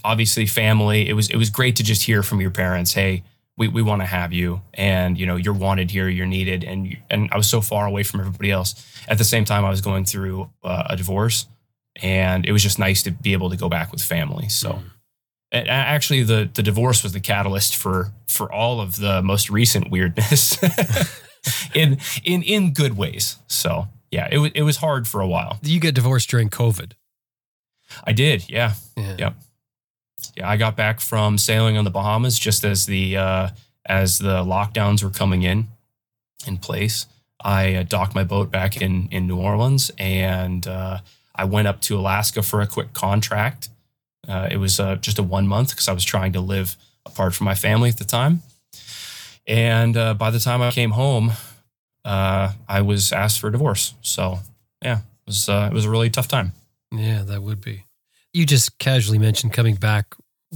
[0.04, 1.08] obviously, family.
[1.10, 2.94] It was it was great to just hear from your parents.
[2.94, 3.24] Hey,
[3.58, 6.88] we, we want to have you, and you know you're wanted here, you're needed, and
[6.88, 8.76] you, and I was so far away from everybody else.
[9.08, 11.48] At the same time, I was going through uh, a divorce,
[12.02, 14.50] and it was just nice to be able to go back with family.
[14.50, 14.80] So.
[15.52, 19.92] And actually, the the divorce was the catalyst for for all of the most recent
[19.92, 20.58] weirdness,
[21.76, 23.38] in in in good ways.
[23.46, 25.60] So yeah, it was it was hard for a while.
[25.62, 26.94] You get divorced during COVID.
[28.04, 29.16] I did, yeah, Yeah.
[29.20, 29.36] Yep.
[30.36, 30.50] Yeah.
[30.50, 33.50] I got back from sailing on the Bahamas just as the uh,
[33.86, 35.68] as the lockdowns were coming in
[36.48, 37.06] in place.
[37.44, 41.00] I uh, docked my boat back in in New Orleans, and uh,
[41.36, 43.70] I went up to Alaska for a quick contract.
[44.28, 47.36] Uh, it was uh, just a one month because I was trying to live apart
[47.36, 48.42] from my family at the time.
[49.46, 51.34] And uh, by the time I came home,
[52.06, 53.94] uh, I was asked for a divorce.
[54.02, 54.40] So
[54.82, 56.54] yeah, it was it was a really tough time.
[56.92, 57.84] Yeah, that would be.
[58.34, 60.16] You just casually mentioned coming back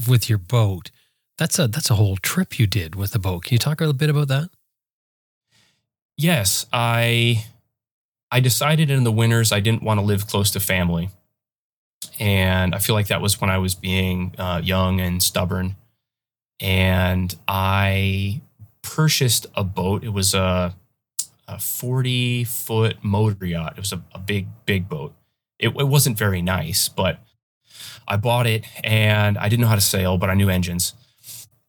[0.09, 0.89] with your boat.
[1.37, 3.43] That's a that's a whole trip you did with the boat.
[3.43, 4.49] Can you talk a little bit about that?
[6.17, 7.45] Yes, I
[8.31, 11.09] I decided in the winters I didn't want to live close to family,
[12.19, 15.75] and I feel like that was when I was being uh, young and stubborn,
[16.59, 18.41] and I
[18.81, 20.03] purchased a boat.
[20.03, 20.73] It was a
[21.47, 23.73] a forty foot motor yacht.
[23.77, 25.13] It was a, a big big boat.
[25.59, 27.19] It, it wasn't very nice, but
[28.07, 30.93] I bought it and I didn't know how to sail, but I knew engines.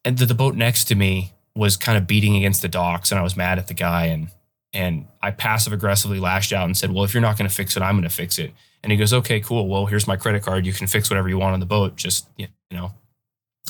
[0.05, 3.18] And the, the boat next to me was kind of beating against the docks, and
[3.18, 4.31] I was mad at the guy and
[4.72, 7.77] and I passive aggressively lashed out and said, "Well, if you're not going to fix
[7.77, 9.66] it, I'm going to fix it." And he goes, "Okay, cool.
[9.66, 10.66] Well, here's my credit card.
[10.66, 11.96] You can fix whatever you want on the boat.
[11.96, 12.92] Just you know."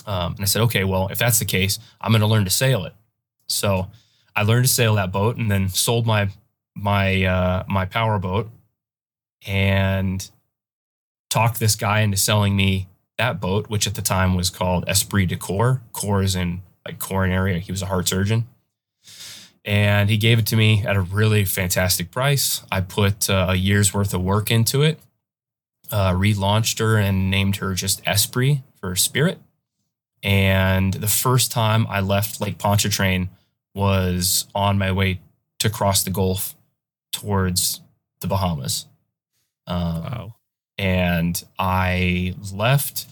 [0.06, 2.50] Um, and I said, "Okay, well, if that's the case, I'm going to learn to
[2.50, 2.94] sail it."
[3.48, 3.86] So
[4.34, 6.30] I learned to sail that boat, and then sold my
[6.74, 8.50] my uh, my power boat,
[9.46, 10.28] and
[11.30, 15.26] talked this guy into selling me that boat, which at the time was called Esprit
[15.26, 15.82] de Corps.
[15.92, 17.52] Corps is in like coronary.
[17.52, 17.58] Area.
[17.58, 18.46] He was a heart surgeon
[19.68, 22.62] and he gave it to me at a really fantastic price.
[22.72, 24.98] I put uh, a year's worth of work into it,
[25.92, 29.38] uh, relaunched her, and named her just Esprit for Spirit.
[30.22, 33.28] And the first time I left Lake Pontchartrain
[33.74, 35.20] was on my way
[35.58, 36.56] to cross the Gulf
[37.12, 37.82] towards
[38.20, 38.86] the Bahamas.
[39.66, 40.34] Um, Wow.
[40.78, 43.06] And I left.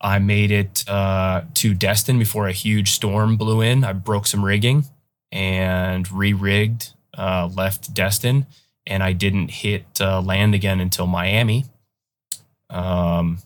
[0.00, 3.84] I made it uh, to Destin before a huge storm blew in.
[3.84, 4.86] I broke some rigging
[5.30, 8.46] and re-rigged, uh, left Destin,
[8.86, 11.66] and I didn't hit uh, land again until Miami.
[12.70, 13.38] Um,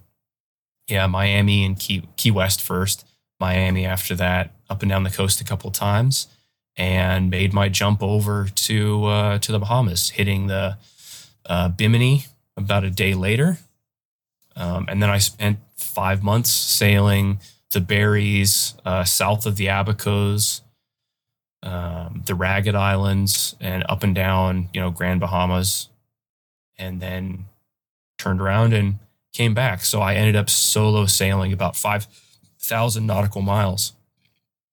[0.87, 3.05] yeah, Miami and Key, Key West first,
[3.41, 6.29] Miami after that, up and down the coast a couple times,
[6.77, 10.77] and made my jump over to uh, to the Bahamas, hitting the
[11.47, 13.59] uh, Bimini about a day later.
[14.57, 17.41] Um, and then I spent five months sailing
[17.71, 20.61] the Berries uh, south of the Abacos,
[21.63, 25.89] um, the Ragged Islands, and up and down, you know, Grand Bahamas,
[26.79, 27.47] and then
[28.19, 28.99] turned around and
[29.33, 29.85] came back.
[29.85, 32.07] So I ended up solo sailing about five
[32.61, 33.93] thousand nautical miles,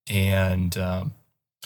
[0.08, 1.14] and um,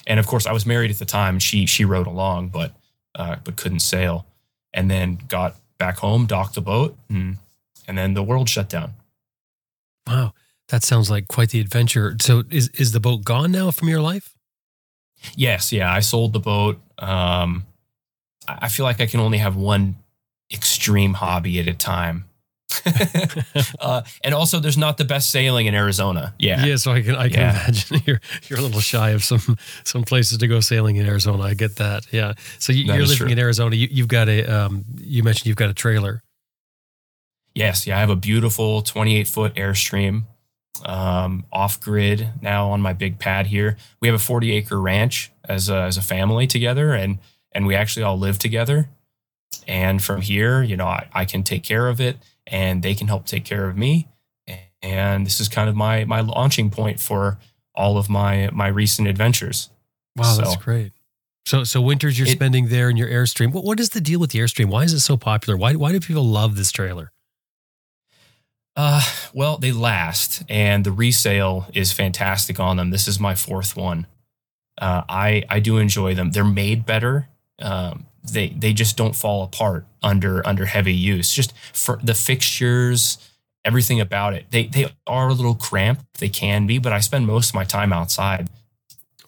[0.08, 1.40] and of course I was married at the time.
[1.40, 2.74] She she rode along, but
[3.14, 4.26] uh, but couldn't sail,
[4.74, 7.38] and then got back home, docked the boat, and
[7.88, 8.94] and then the world shut down.
[10.08, 10.34] Wow.
[10.70, 12.16] That sounds like quite the adventure.
[12.22, 14.36] So is is the boat gone now from your life?
[15.36, 16.82] Yes, yeah, I sold the boat.
[16.98, 17.66] Um,
[18.48, 19.96] I I feel like I can only have one
[20.52, 22.26] extreme hobby at a time.
[23.80, 26.34] uh, and also, there's not the best sailing in Arizona.
[26.40, 27.64] Yeah, Yeah, so I can I can Yeah.
[27.64, 31.44] imagine you're you're a little shy of some some places to go sailing in Arizona.
[31.44, 32.06] I get that.
[32.12, 32.34] Yeah.
[32.60, 33.28] So you, That you're living true.
[33.28, 33.76] in Arizona.
[33.76, 34.86] You, you've got a um.
[34.98, 36.22] You mentioned you've got a trailer.
[37.54, 40.24] Yes, yeah, I have a beautiful 28 foot Airstream
[40.84, 43.78] um, off grid now on my big pad here.
[44.02, 47.20] We have a 40 acre ranch as a, as a family together, and
[47.54, 48.90] and we actually all live together.
[49.68, 53.08] And from here, you know, I, I can take care of it, and they can
[53.08, 54.08] help take care of me.
[54.82, 57.40] And this is kind of my my launching point for
[57.74, 59.70] all of my my recent adventures.
[60.16, 60.92] Wow, that's great.
[61.48, 63.52] So so winters you're It- spending there in your Airstream.
[63.52, 64.66] What what is the deal with the Airstream?
[64.66, 65.58] Why is it so popular?
[65.58, 67.12] Why why do people love this trailer?
[68.78, 69.02] Uh,
[69.34, 72.90] well, they last, and the resale is fantastic on them.
[72.90, 74.06] This is my fourth one.
[74.78, 76.32] Uh, I I do enjoy them.
[76.32, 77.30] They're made better.
[77.62, 81.34] Um, they they just don't fall apart under under heavy use.
[81.34, 83.18] Just for the fixtures,
[83.64, 84.46] everything about it.
[84.52, 86.20] They they are a little cramped.
[86.20, 88.50] They can be, but I spend most of my time outside.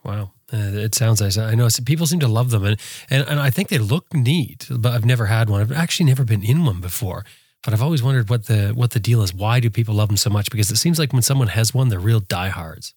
[0.03, 0.31] Wow.
[0.51, 1.37] Uh, it sounds nice.
[1.37, 4.67] I know people seem to love them, and, and and I think they look neat.
[4.69, 5.59] But I've never had one.
[5.59, 7.25] I've actually never been in one before.
[7.63, 9.33] But I've always wondered what the what the deal is.
[9.33, 10.49] Why do people love them so much?
[10.49, 12.93] Because it seems like when someone has one, they're real diehards.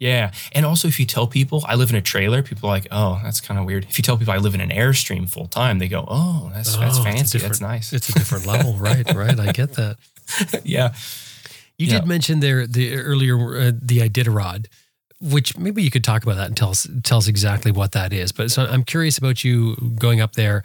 [0.00, 0.32] Yeah.
[0.52, 3.20] And also, if you tell people I live in a trailer, people are like, oh,
[3.22, 3.84] that's kind of weird.
[3.88, 6.76] If you tell people I live in an Airstream full time, they go, oh, that's,
[6.76, 7.38] that's Oh, it's a fancy.
[7.38, 7.92] That's nice.
[7.92, 9.04] It's a different level, right?
[9.14, 9.38] Right.
[9.38, 9.96] I get that.
[10.64, 10.94] yeah.
[11.78, 12.00] You Yeah.
[12.00, 14.66] did mention there the earlier uh, the Iditarod,
[15.20, 18.12] which maybe you could talk about that and tell us tell us exactly what that
[18.12, 18.32] is.
[18.32, 20.62] But so I'm curious about you going up there,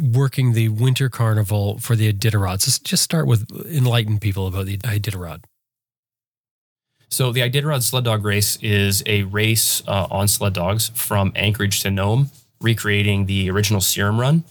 [0.00, 2.60] working the winter carnival for the Iditarod.
[2.60, 5.44] So just start with enlighten people about the Iditarod.
[7.12, 11.82] So the Iditarod Sled Dog Race is a race uh, on sled dogs from Anchorage
[11.82, 14.44] to Nome, recreating the original Serum Run,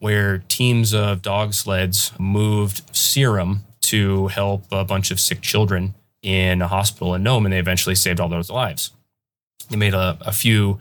[0.00, 6.62] where teams of dog sleds moved serum to help a bunch of sick children in
[6.62, 8.90] a hospital in Nome, and they eventually saved all those lives.
[9.70, 10.80] They made a, a few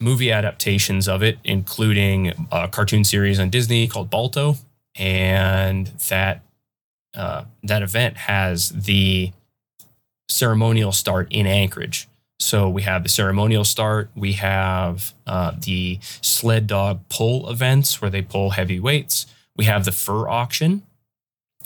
[0.00, 4.56] movie adaptations of it, including a cartoon series on Disney called Balto,
[4.96, 6.40] and that
[7.12, 9.32] uh, that event has the
[10.30, 12.08] ceremonial start in Anchorage.
[12.38, 14.10] So we have the ceremonial start.
[14.16, 19.26] We have uh, the sled dog pull events where they pull heavy weights.
[19.56, 20.82] We have the fur auction,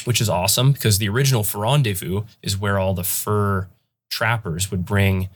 [0.04, 3.68] which is awesome because the original fur rendezvous is where all the fur
[4.10, 5.28] trappers would bring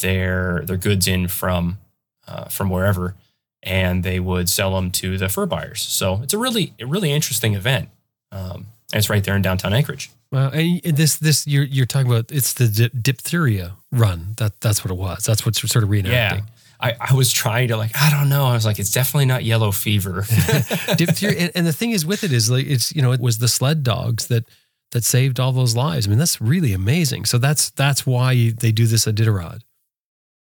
[0.00, 1.78] their their goods in from
[2.26, 3.14] uh, from wherever,
[3.62, 5.82] and they would sell them to the fur buyers.
[5.82, 7.90] So it's a really a really interesting event.
[8.32, 10.10] Um, and it's right there in downtown Anchorage.
[10.30, 14.34] Well, and this this you're you're talking about it's the di- diphtheria run.
[14.38, 15.24] That that's what it was.
[15.24, 16.10] That's what's sort of reenacting.
[16.10, 16.40] Yeah.
[16.78, 19.44] I, I was trying to like I don't know I was like it's definitely not
[19.44, 20.26] yellow fever
[20.96, 23.38] diphtheria, and, and the thing is with it is like it's you know it was
[23.38, 24.44] the sled dogs that
[24.92, 26.06] that saved all those lives.
[26.06, 27.24] I mean that's really amazing.
[27.24, 29.60] So that's that's why they do this Iditarod.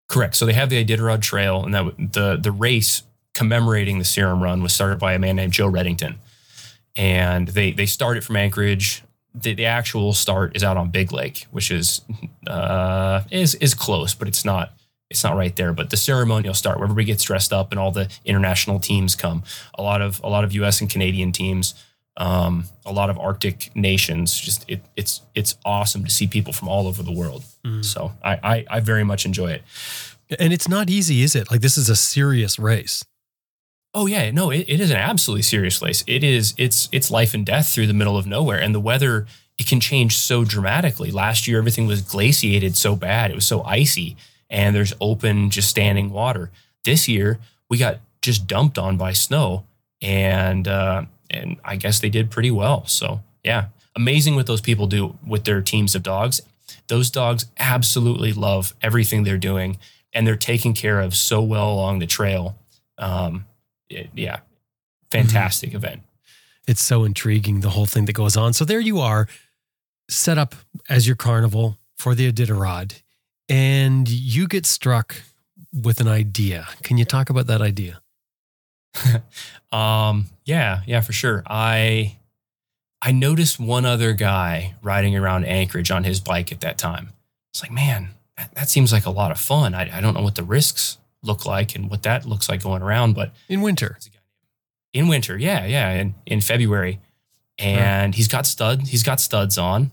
[0.07, 0.35] Correct.
[0.35, 3.03] So they have the Iditarod Trail, and that the the race
[3.33, 6.15] commemorating the Serum Run was started by a man named Joe Redington,
[6.95, 9.03] and they they started from Anchorage.
[9.33, 12.01] The, the actual start is out on Big Lake, which is
[12.47, 14.71] uh, is is close, but it's not
[15.09, 15.73] it's not right there.
[15.73, 19.43] But the ceremonial start, where everybody gets dressed up and all the international teams come.
[19.77, 20.81] A lot of a lot of U.S.
[20.81, 21.75] and Canadian teams,
[22.17, 24.39] um, a lot of Arctic nations.
[24.39, 27.43] Just it, it's it's awesome to see people from all over the world.
[27.83, 29.63] So I, I I very much enjoy it.
[30.39, 31.51] And it's not easy, is it?
[31.51, 33.03] Like this is a serious race.
[33.97, 36.03] Oh yeah, no, it, it is an absolutely serious race.
[36.05, 39.25] It is it's it's life and death through the middle of nowhere, and the weather
[39.57, 41.11] it can change so dramatically.
[41.11, 44.17] Last year, everything was glaciated so bad; it was so icy,
[44.49, 46.51] and there's open, just standing water.
[46.83, 49.63] This year, we got just dumped on by snow,
[50.01, 52.85] and uh, and I guess they did pretty well.
[52.87, 56.41] So yeah, amazing what those people do with their teams of dogs.
[56.87, 59.77] Those dogs absolutely love everything they're doing,
[60.11, 62.57] and they're taken care of so well along the trail.
[62.97, 63.45] Um,
[63.89, 64.39] yeah,
[65.11, 66.01] fantastic event.
[66.67, 68.53] It's so intriguing, the whole thing that goes on.
[68.53, 69.27] So there you are,
[70.09, 70.55] set up
[70.89, 73.01] as your carnival for the Iditarod,
[73.47, 75.21] and you get struck
[75.73, 76.67] with an idea.
[76.81, 78.01] Can you talk about that idea?
[79.71, 81.43] Um, yeah, yeah, for sure.
[81.45, 82.15] I
[83.01, 87.11] I noticed one other guy riding around Anchorage on his bike at that time.
[87.51, 89.75] It's like, man, that, that seems like a lot of fun.
[89.75, 92.81] I, I don't know what the risks look like and what that looks like going
[92.81, 93.97] around, but In winter.
[94.93, 96.99] in winter, yeah, yeah, in, in February.
[97.57, 99.91] And he's got stud, he's got studs on,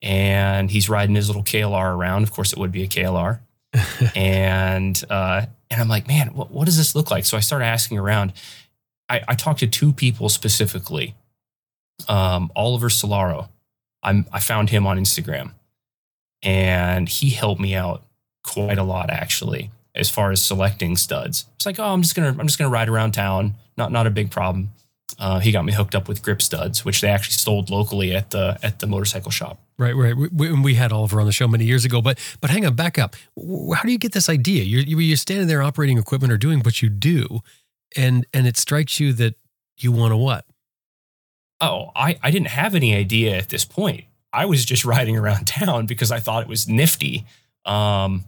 [0.00, 2.22] and he's riding his little KLR around.
[2.22, 3.40] Of course, it would be a KLR.
[4.16, 7.24] and uh, and I'm like, man, what, what does this look like?
[7.24, 8.32] So I started asking around.
[9.08, 11.14] I, I talked to two people specifically.
[12.08, 13.48] Um, Oliver Solaro,
[14.02, 15.52] I'm I found him on Instagram,
[16.42, 18.04] and he helped me out
[18.44, 21.46] quite a lot actually as far as selecting studs.
[21.56, 23.54] It's like, oh, I'm just gonna I'm just gonna ride around town.
[23.76, 24.70] Not not a big problem.
[25.18, 28.30] Uh, he got me hooked up with grip studs, which they actually sold locally at
[28.30, 29.60] the at the motorcycle shop.
[29.78, 30.16] Right, right.
[30.16, 32.74] We, we, we had Oliver on the show many years ago, but but hang on,
[32.74, 33.14] back up.
[33.36, 34.62] How do you get this idea?
[34.64, 37.40] You're you- you're standing there operating equipment or doing what you do,
[37.96, 39.34] and and it strikes you that
[39.78, 40.46] you want to what?
[41.60, 44.04] Oh, I, I didn't have any idea at this point.
[44.32, 47.26] I was just riding around town because I thought it was nifty.
[47.64, 48.24] Um,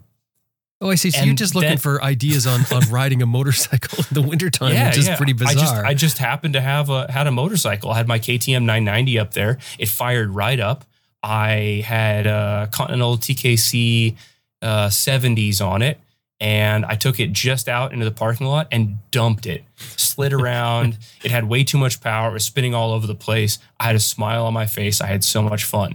[0.85, 1.11] Oh, I see.
[1.11, 4.89] So you're just looking then- for ideas on on riding a motorcycle in the wintertime,
[4.89, 5.57] which is pretty bizarre.
[5.57, 7.91] I just I just happened to have a had a motorcycle.
[7.91, 9.59] I had my KTM 990 up there.
[9.79, 10.85] It fired right up.
[11.23, 14.15] I had a Continental TKC
[14.61, 15.99] uh, 70s on it,
[16.39, 19.65] and I took it just out into the parking lot and dumped it.
[19.77, 20.99] Slid around.
[21.25, 22.29] it had way too much power.
[22.29, 23.59] It was spinning all over the place.
[23.81, 25.01] I had a smile on my face.
[25.01, 25.95] I had so much fun.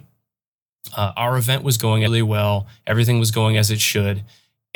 [0.98, 2.66] Uh, our event was going really well.
[2.88, 4.24] Everything was going as it should.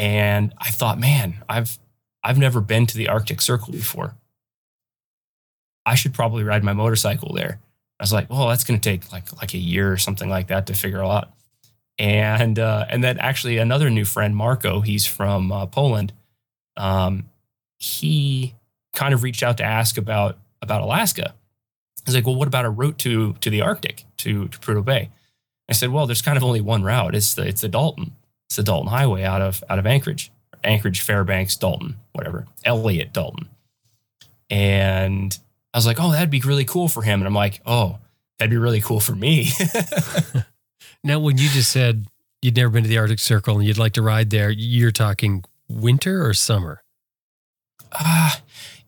[0.03, 1.79] And I thought, man, I've
[2.21, 4.15] I've never been to the Arctic Circle before.
[5.85, 7.61] I should probably ride my motorcycle there.
[8.01, 10.47] I was like, well, that's going to take like like a year or something like
[10.47, 11.29] that to figure out.
[11.97, 16.11] And uh, and then actually another new friend, Marco, he's from uh, Poland.
[16.75, 17.29] Um,
[17.77, 18.55] he
[18.93, 21.33] kind of reached out to ask about about Alaska.
[22.05, 25.11] He's like, well, what about a route to to the Arctic to to Prudhoe Bay?
[25.69, 27.15] I said, well, there's kind of only one route.
[27.15, 28.17] It's the it's the Dalton.
[28.53, 30.31] It's the Dalton Highway out of out of Anchorage,
[30.63, 33.49] Anchorage, Fairbanks, Dalton, whatever, Elliott, Dalton.
[34.47, 35.35] And
[35.73, 37.19] I was like, oh, that'd be really cool for him.
[37.19, 37.97] And I'm like, oh,
[38.37, 39.49] that'd be really cool for me.
[41.03, 42.05] now, when you just said
[42.43, 45.43] you'd never been to the Arctic Circle and you'd like to ride there, you're talking
[45.67, 46.83] winter or summer?
[47.91, 48.39] Ah,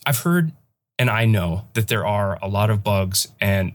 [0.05, 0.51] I've heard
[0.99, 3.73] and I know that there are a lot of bugs and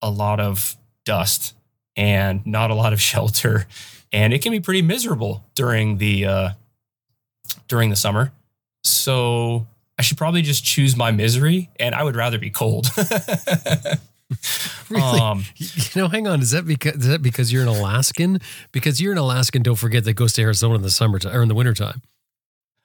[0.00, 1.56] a lot of dust
[1.96, 3.66] and not a lot of shelter
[4.12, 6.50] and it can be pretty miserable during the uh
[7.68, 8.32] during the summer.
[8.82, 9.66] So
[9.98, 12.86] I should probably just choose my misery and I would rather be cold.
[14.88, 15.20] Really?
[15.20, 16.40] Um, you know, hang on.
[16.40, 18.40] Is that because is that because you're an Alaskan?
[18.72, 21.48] Because you're an Alaskan, don't forget that goes to Arizona in the summertime or in
[21.48, 22.02] the wintertime.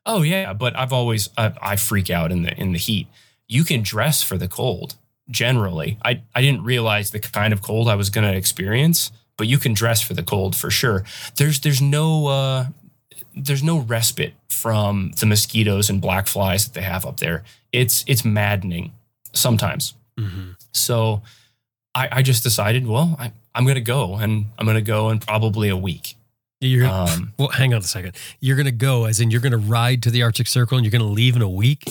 [0.05, 3.07] Oh yeah, but I've always I, I freak out in the in the heat.
[3.47, 4.95] You can dress for the cold
[5.29, 5.97] generally.
[6.03, 9.57] I I didn't realize the kind of cold I was going to experience, but you
[9.57, 11.03] can dress for the cold for sure.
[11.37, 12.65] There's there's no uh,
[13.35, 17.43] there's no respite from the mosquitoes and black flies that they have up there.
[17.71, 18.93] It's it's maddening
[19.33, 19.93] sometimes.
[20.71, 21.21] So
[21.93, 25.09] I, I just decided, well, I, I'm going to go and I'm going to go
[25.09, 26.15] in probably a week.
[26.61, 27.49] You're Um, well.
[27.49, 28.15] Hang on a second.
[28.39, 31.03] You're gonna go, as in you're gonna ride to the Arctic Circle, and you're gonna
[31.11, 31.83] leave in a week.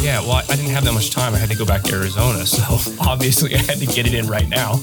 [0.00, 1.34] Yeah, well, I didn't have that much time.
[1.34, 2.44] I had to go back to Arizona.
[2.46, 2.62] So
[3.00, 4.74] obviously, I had to get it in right now.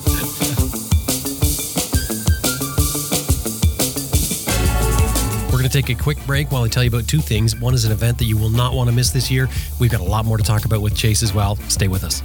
[5.76, 7.60] Take a quick break while I tell you about two things.
[7.60, 9.50] One is an event that you will not want to miss this year.
[9.78, 11.58] We've got a lot more to talk about with Chase as well.
[11.68, 12.22] Stay with us.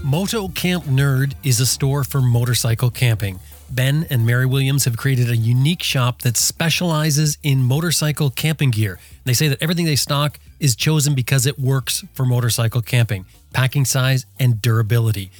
[0.00, 3.40] Moto Camp Nerd is a store for motorcycle camping.
[3.68, 9.00] Ben and Mary Williams have created a unique shop that specializes in motorcycle camping gear.
[9.24, 13.84] They say that everything they stock is chosen because it works for motorcycle camping, packing
[13.84, 15.30] size, and durability.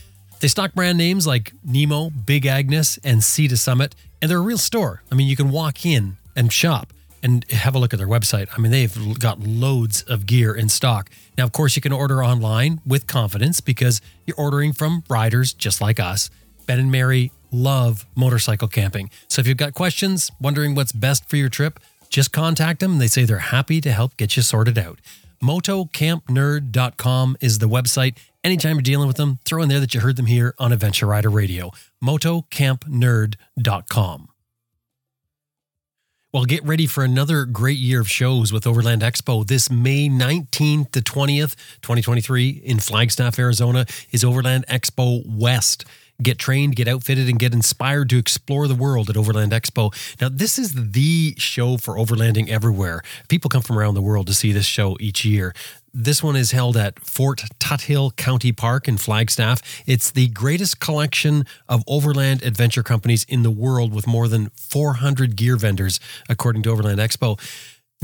[0.41, 4.43] They stock brand names like Nemo, Big Agnes, and Sea to Summit, and they're a
[4.43, 5.03] real store.
[5.11, 6.93] I mean, you can walk in and shop
[7.23, 8.49] and have a look at their website.
[8.53, 11.09] I mean, they've got loads of gear in stock.
[11.39, 15.81] Now, of course, you can order online with confidence because you're ordering from riders just
[15.81, 16.29] like us.
[16.67, 19.09] Ben and Mary love motorcycle camping.
[19.29, 21.81] So if you've got questions, wondering what's best for your trip,
[22.15, 22.99] just contact them.
[22.99, 25.01] They say they're happy to help get you sorted out.
[25.43, 28.17] MotoCampNerd.com is the website.
[28.45, 31.07] Anytime you're dealing with them, throw in there that you heard them here on Adventure
[31.07, 31.73] Rider Radio.
[32.05, 34.29] MotoCampNerd.com.
[36.33, 39.45] Well, get ready for another great year of shows with Overland Expo.
[39.45, 45.85] This May 19th to 20th, 2023, in Flagstaff, Arizona, is Overland Expo West.
[46.23, 49.93] Get trained, get outfitted, and get inspired to explore the world at Overland Expo.
[50.21, 53.03] Now, this is the show for overlanding everywhere.
[53.29, 55.55] People come from around the world to see this show each year.
[55.97, 59.63] This one is held at Fort Tuthill County Park in Flagstaff.
[59.87, 65.37] It's the greatest collection of overland adventure companies in the world with more than 400
[65.37, 67.39] gear vendors, according to Overland Expo.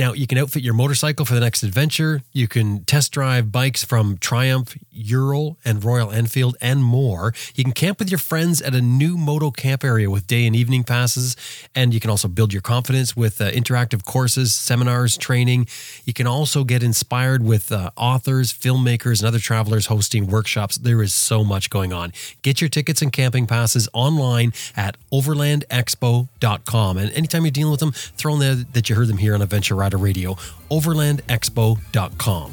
[0.00, 2.22] Now, you can outfit your motorcycle for the next adventure.
[2.32, 7.34] You can test drive bikes from Triumph, Ural, and Royal Enfield, and more.
[7.54, 10.56] You can camp with your friends at a new moto camp area with day and
[10.56, 11.36] evening passes.
[11.74, 15.66] And you can also build your confidence with uh, interactive courses, seminars, training.
[16.06, 20.78] You can also get inspired with uh, authors, filmmakers, and other travelers hosting workshops.
[20.78, 22.14] There is so much going on.
[22.40, 26.96] Get your tickets and camping passes online at overlandexpo.com.
[26.96, 29.42] And anytime you're dealing with them, throw in there that you heard them here on
[29.42, 30.34] Adventure Rider Radio,
[30.70, 32.52] overlandexpo.com.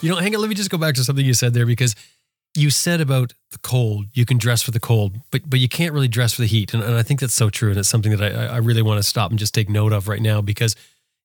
[0.00, 1.94] You know, hang on, let me just go back to something you said there because
[2.54, 5.92] you said about the cold, you can dress for the cold, but but you can't
[5.92, 6.74] really dress for the heat.
[6.74, 7.70] And, and I think that's so true.
[7.70, 10.08] And it's something that I, I really want to stop and just take note of
[10.08, 10.76] right now because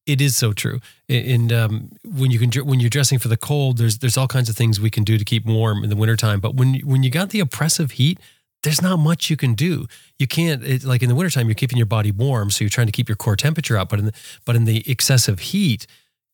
[0.05, 0.79] it is so true.
[1.09, 4.49] And um, when you can, when you're dressing for the cold, there's there's all kinds
[4.49, 6.39] of things we can do to keep warm in the wintertime.
[6.39, 8.19] But when when you got the oppressive heat,
[8.63, 9.87] there's not much you can do.
[10.17, 12.87] You can't it, like in the wintertime, you're keeping your body warm, so you're trying
[12.87, 13.89] to keep your core temperature up.
[13.89, 14.13] But in the,
[14.45, 15.85] but in the excessive heat,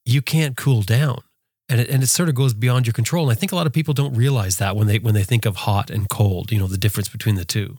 [0.05, 1.21] you can't cool down,
[1.69, 3.29] and it, and it sort of goes beyond your control.
[3.29, 5.45] And I think a lot of people don't realize that when they when they think
[5.45, 7.77] of hot and cold, you know, the difference between the two.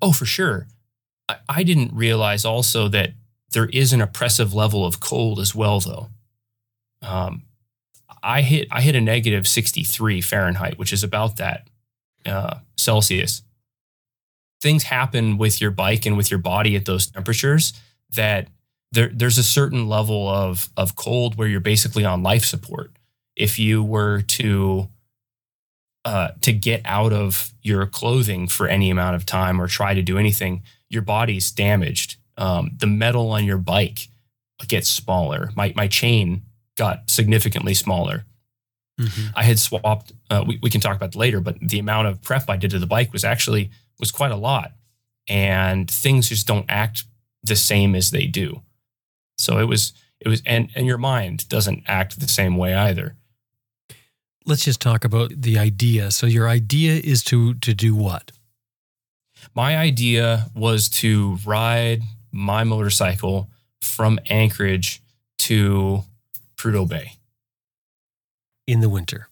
[0.00, 0.68] Oh, for sure.
[1.28, 3.12] I, I didn't realize also that
[3.52, 6.08] there is an oppressive level of cold as well, though.
[7.02, 7.42] Um,
[8.22, 11.66] I hit I hit a negative 63 Fahrenheit, which is about that
[12.28, 13.42] uh, Celsius.
[14.60, 17.72] Things happen with your bike and with your body at those temperatures
[18.10, 18.48] that
[18.92, 22.92] there, there's a certain level of of cold where you're basically on life support.
[23.36, 24.88] If you were to
[26.04, 30.02] uh, to get out of your clothing for any amount of time or try to
[30.02, 32.16] do anything, your body's damaged.
[32.36, 34.08] Um, the metal on your bike
[34.66, 35.50] gets smaller.
[35.54, 36.42] My my chain
[36.76, 38.24] got significantly smaller.
[39.34, 40.12] I had swapped.
[40.30, 42.78] Uh, we we can talk about later, but the amount of prep I did to
[42.78, 43.70] the bike was actually
[44.00, 44.72] was quite a lot,
[45.28, 47.04] and things just don't act
[47.42, 48.62] the same as they do.
[49.36, 53.14] So it was it was and and your mind doesn't act the same way either.
[54.44, 56.10] Let's just talk about the idea.
[56.10, 58.32] So your idea is to to do what?
[59.54, 63.48] My idea was to ride my motorcycle
[63.80, 65.00] from Anchorage
[65.38, 66.02] to
[66.56, 67.17] Prudhoe Bay
[68.68, 69.28] In the winter.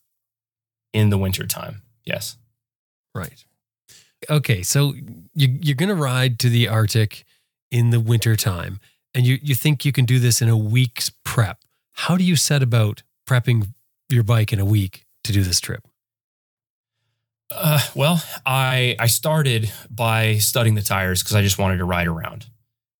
[0.93, 1.83] in the wintertime.
[2.05, 2.39] Yes.
[3.15, 3.45] Right.
[4.31, 4.95] Okay, so
[5.35, 7.25] you, you're going to ride to the Arctic
[7.71, 8.81] in the wintertime,
[9.15, 11.59] and you, you think you can do this in a week's prep.
[11.93, 13.69] How do you set about prepping
[14.09, 15.83] your bike in a week to do this trip?
[17.51, 22.09] Uh, well, I I started by studying the tires because I just wanted to ride
[22.09, 22.47] around.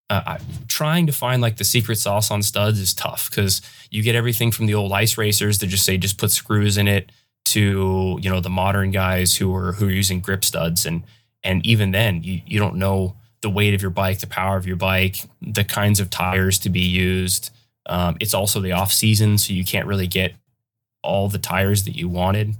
[0.09, 0.39] Uh, I,
[0.69, 4.53] trying to find like the secret sauce on studs is tough because you get everything
[4.53, 7.11] from the old ice racers that just say just put screws in it
[7.47, 11.03] to you know the modern guys who are who are using grip studs and
[11.43, 14.67] and even then you you don't know the weight of your bike, the power of
[14.67, 17.51] your bike, the kinds of tires to be used.
[17.87, 20.35] Um, it's also the off season, so you can't really get
[21.03, 22.55] all the tires that you wanted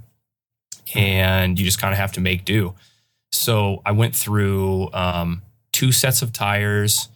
[0.95, 2.73] and you just kind of have to make do.
[3.31, 5.41] So I went through um,
[5.73, 7.09] two sets of tires,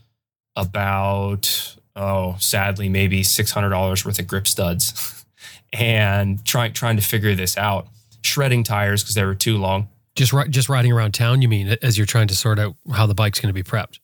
[0.55, 5.25] about oh, sadly, maybe six hundred dollars worth of grip studs,
[5.73, 7.87] and trying trying to figure this out.
[8.23, 9.89] Shredding tires because they were too long.
[10.15, 13.07] Just ri- just riding around town, you mean, as you're trying to sort out how
[13.07, 13.99] the bike's going to be prepped?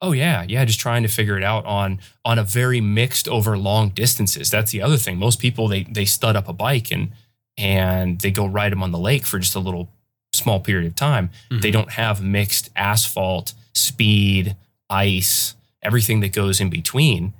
[0.00, 3.58] Oh yeah, yeah, just trying to figure it out on on a very mixed over
[3.58, 4.50] long distances.
[4.50, 5.18] That's the other thing.
[5.18, 7.10] Most people they they stud up a bike and
[7.58, 9.90] and they go ride them on the lake for just a little
[10.32, 11.30] small period of time.
[11.50, 11.60] Mhm.
[11.62, 14.54] They don't have mixed asphalt, speed,
[14.88, 15.54] ice,
[15.86, 17.32] everything that goes in between,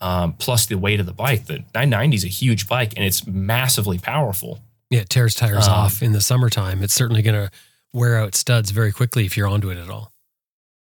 [0.00, 1.46] um, plus the weight of the bike.
[1.46, 4.60] The 990 is a huge bike and it's massively powerful.
[4.90, 6.82] Yeah, it tears tires Um, off in the summertime.
[6.82, 7.50] It's certainly going to
[7.92, 10.12] wear out studs very quickly if you're onto it at all.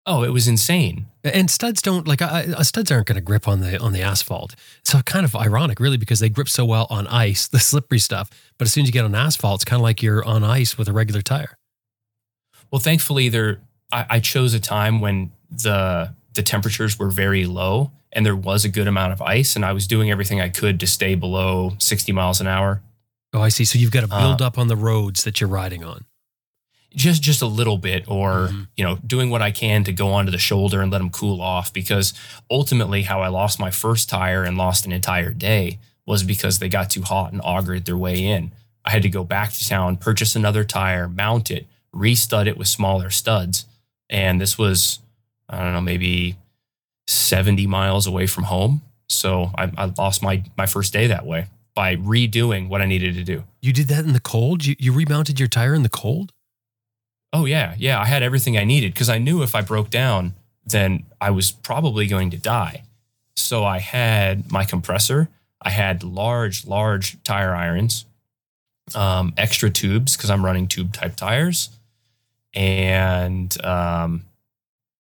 [0.08, 1.08] Oh, it was insane.
[1.24, 4.54] And studs don't like I- studs aren't going to grip on the on the asphalt.
[4.84, 8.30] So kind of ironic, really, because they grip so well on ice, the slippery stuff.
[8.60, 10.78] But as soon as you get on asphalt, it's kind of like you're on ice
[10.78, 11.58] with a regular tire.
[12.70, 13.62] Well, thankfully, there
[13.92, 18.64] I, I chose a time when the the temperatures were very low and there was
[18.64, 21.76] a good amount of ice, and I was doing everything I could to stay below
[21.80, 22.82] 60 miles an hour.
[23.34, 23.66] Oh, I see.
[23.66, 26.06] So you've got to build Uh, up on the roads that you're riding on.
[26.96, 28.68] just just a little bit or Mhm.
[28.78, 31.42] you know doing what i can to go onto the shoulder and let them cool
[31.42, 32.14] off because
[32.50, 36.70] ultimately how i lost my first tire and lost an entire day was because they
[36.70, 38.54] got too hot and augured their way in
[38.86, 42.68] i had to go back to town purchase another tire mount it restud it with
[42.70, 43.66] smaller studs
[44.10, 45.00] and this was
[45.50, 46.38] i don't know maybe
[47.08, 51.48] 70 miles away from home so i, I lost my my first day that way
[51.76, 54.64] by redoing what i needed to do You did that in the cold.
[54.66, 56.32] You you remounted your tire in the cold.
[57.34, 58.00] Oh yeah, yeah.
[58.00, 60.34] I had everything I needed because I knew if I broke down,
[60.64, 62.84] then I was probably going to die.
[63.36, 65.30] So I had my compressor.
[65.62, 68.06] I had large, large tire irons,
[68.94, 71.70] um, extra tubes because I'm running tube type tires,
[72.54, 74.26] and um,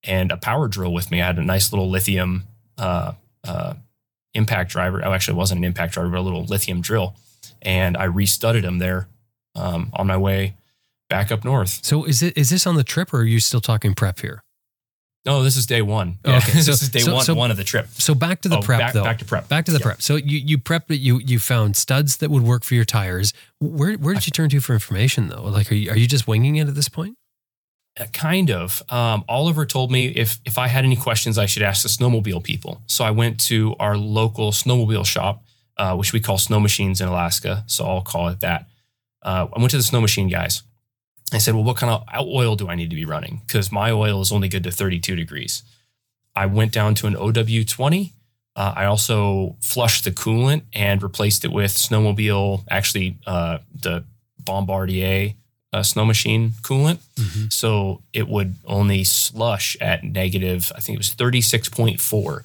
[0.05, 1.21] and a power drill with me.
[1.21, 2.43] I had a nice little lithium
[2.77, 3.73] uh, uh,
[4.33, 5.01] impact driver.
[5.03, 7.15] Oh, actually, it wasn't an impact driver, but a little lithium drill,
[7.61, 9.07] and I restudded them there
[9.55, 10.55] um, on my way
[11.09, 11.79] back up north.
[11.85, 14.41] So is it is this on the trip, or are you still talking prep here?
[15.27, 16.19] No, this is day one.
[16.23, 16.51] Oh, Yeah, okay.
[16.53, 17.87] this So- is day so- one, so- one of the trip.
[17.93, 19.03] So back to the Oh, prep back, though.
[19.03, 19.47] back to prep.
[19.47, 19.83] Back to the Yeah.
[19.85, 20.01] prep.
[20.03, 20.97] So you you prepped it.
[20.99, 23.33] You you found studs that would work for your tires.
[23.59, 25.43] Where where did you turn to for information though?
[25.43, 27.17] Like are you are you just winging it at this point?
[27.99, 28.83] Uh, Kind of.
[28.89, 32.43] Um, Oliver told me if if I had any questions, I should ask the snowmobile
[32.43, 32.81] people.
[32.87, 35.43] So I went to our local snowmobile shop,
[35.77, 37.63] uh, which we call Snow Machines in Alaska.
[37.67, 38.67] So I'll call it that.
[39.21, 40.61] Uh, I went to the snow machine guys.
[41.33, 43.41] I said, "Well, what kind of oil do I need to be running?
[43.47, 45.63] Because my oil is only good to 32 degrees."
[46.35, 48.11] I went down to an 0W20.
[48.55, 54.03] Uh, I also flushed the coolant and replaced it with snowmobile, actually uh, the
[54.39, 55.33] Bombardier
[55.75, 56.99] uh, snow machine coolant.
[57.51, 62.43] So it would only slush at negative, I think it was 36.4.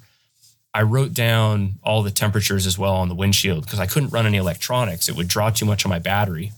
[0.72, 4.26] I wrote down all the temperatures as well on the windshield because I couldn't run
[4.26, 5.08] any electronics.
[5.08, 6.52] It would draw too much on my battery.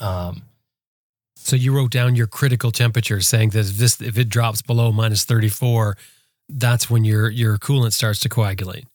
[0.00, 0.42] Um,
[1.36, 4.90] So you wrote down your critical temperature, saying that if this if it drops below
[4.92, 5.96] minus thirty four,
[6.48, 8.86] that's when your your coolant starts to coagulate.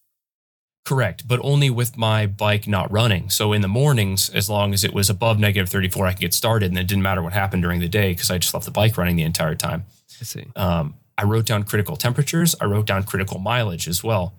[0.84, 3.30] Correct, but only with my bike not running.
[3.30, 6.34] So in the mornings, as long as it was above negative 34, I could get
[6.34, 8.72] started and it didn't matter what happened during the day because I just left the
[8.72, 9.84] bike running the entire time.
[10.20, 10.46] I see.
[10.56, 12.54] um, I wrote down critical temperatures.
[12.60, 14.34] I wrote down critical mileage as well,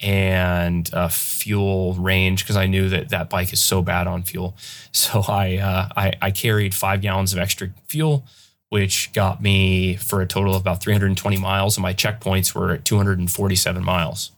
[0.00, 4.56] and uh, fuel range because I knew that that bike is so bad on fuel.
[4.94, 8.24] So I, uh, I I carried five gallons of extra fuel,
[8.68, 12.84] which got me for a total of about 320 miles, and my checkpoints were at
[12.84, 14.30] 247 miles.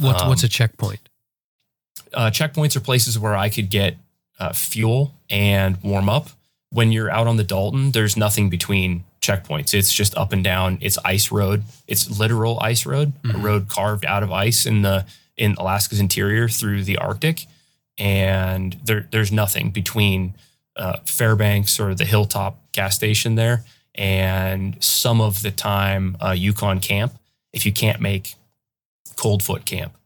[0.00, 1.00] What's Um, what's a checkpoint?
[2.12, 3.96] uh, checkpoints are places where I could get
[4.38, 6.28] uh, fuel and warm up.
[6.70, 9.72] When you're out on the Dalton, there's nothing between checkpoints.
[9.74, 10.78] It's just up and down.
[10.80, 11.62] It's ice road.
[11.86, 13.42] It's literal ice road, a Mhm.
[13.42, 17.46] road carved out of ice in the in Alaska's interior through the Arctic,
[17.98, 20.34] and there there's nothing between
[20.76, 23.64] uh, Fairbanks or the Hilltop gas station there,
[23.94, 27.16] and some of the time uh, Yukon Camp.
[27.52, 28.34] If you can't make
[29.16, 29.96] Coldfoot Camp,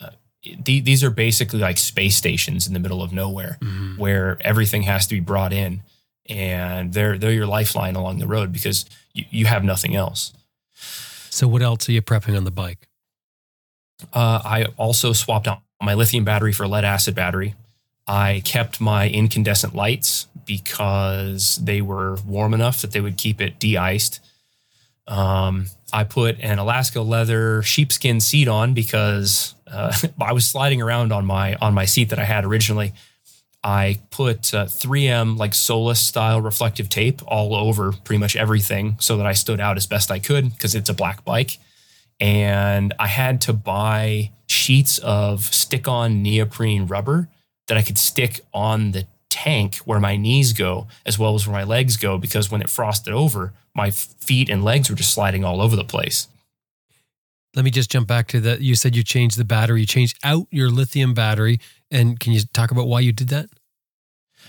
[0.00, 0.10] uh,
[0.42, 3.98] th- these are basically like space stations in the middle of nowhere Mhm.
[3.98, 5.82] where everything has to be brought in,
[6.28, 10.32] and they're they're your lifeline along the road because you, you have nothing else.
[11.30, 12.88] So what else are you prepping on the bike?
[14.12, 17.54] Uh, I also swapped out my lithium battery for a lead acid battery.
[18.06, 23.58] I kept my incandescent lights because they were warm enough that they would keep it
[23.58, 24.20] de-iced.
[25.06, 31.12] Um, I put an Alaska leather sheepskin seat on because uh, I was sliding around
[31.12, 32.92] on my on my seat that I had originally.
[33.62, 39.16] I put uh, 3M like SOLAS style reflective tape all over pretty much everything so
[39.16, 41.58] that I stood out as best I could because it's a black bike
[42.20, 47.28] and I had to buy sheets of stick on neoprene rubber
[47.66, 51.56] that I could stick on the tank where my knees go as well as where
[51.56, 55.44] my legs go because when it frosted over, my feet and legs were just sliding
[55.44, 56.28] all over the place.
[57.56, 58.60] Let me just jump back to that.
[58.60, 59.80] You said you changed the battery.
[59.80, 61.58] You changed out your lithium battery.
[61.90, 63.48] And can you talk about why you did that?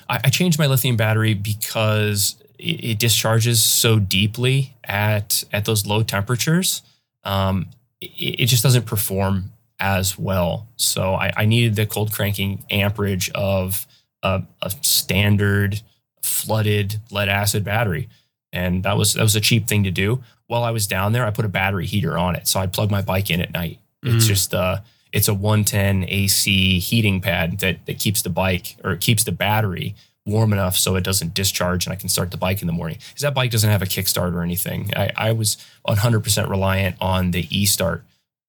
[0.08, 5.88] I, I changed my lithium battery because it, it discharges so deeply at at those
[5.88, 6.84] low temperatures.
[7.24, 7.70] Um,
[8.02, 10.68] it, it just doesn't perform as well.
[10.76, 13.88] So I, I needed the cold cranking amperage of
[14.26, 15.82] a, a standard
[16.22, 18.10] flooded lead acid battery,
[18.52, 20.24] and that was that was a cheap thing to do.
[20.48, 22.92] While I was down there, I put a battery heater on it, so I'd plug
[22.92, 23.80] my bike in at night.
[24.04, 24.28] It's Mm.
[24.28, 24.78] just uh,
[25.12, 29.32] it's a 110 AC heating pad that that keeps the bike or it keeps the
[29.32, 29.96] battery
[30.28, 32.98] warm enough so it doesn't discharge and I can start the bike in the morning.
[33.10, 34.92] Because that bike doesn't have a kickstart or anything.
[34.96, 35.58] I, I was
[35.88, 38.04] 100% reliant on the e start,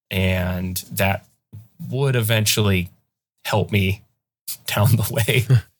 [0.09, 1.25] and that
[1.89, 2.89] would eventually
[3.45, 4.01] help me
[4.65, 5.45] down the way.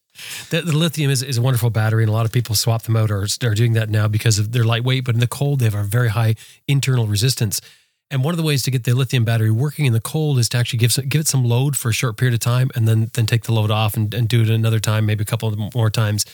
[0.49, 2.95] The, the lithium is, is a wonderful battery, and a lot of people swap them
[2.95, 5.05] out or are doing that now because of their lightweight.
[5.05, 6.35] But in the cold, they have a very high
[6.67, 7.61] internal resistance.
[8.09, 10.47] And one of the ways to get the lithium battery working in the cold is
[10.49, 12.87] to actually give some, give it some load for a short period of time, and
[12.87, 15.53] then then take the load off and, and do it another time, maybe a couple
[15.75, 16.25] more times,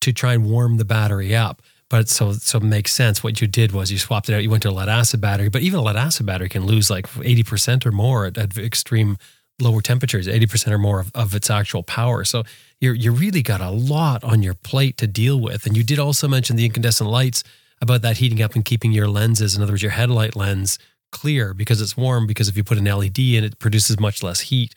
[0.00, 1.62] to try and warm the battery up.
[1.88, 3.24] But so so it makes sense.
[3.24, 4.42] What you did was you swapped it out.
[4.42, 6.90] You went to a lead acid battery, but even a lead acid battery can lose
[6.90, 9.18] like eighty percent or more at, at extreme
[9.60, 12.24] lower temperatures, eighty percent or more of, of its actual power.
[12.24, 12.42] So
[12.80, 15.66] you're you really got a lot on your plate to deal with.
[15.66, 17.42] And you did also mention the incandescent lights
[17.80, 20.78] about that heating up and keeping your lenses, in other words, your headlight lens
[21.12, 22.26] clear because it's warm.
[22.26, 24.74] Because if you put an LED in, it produces much less heat,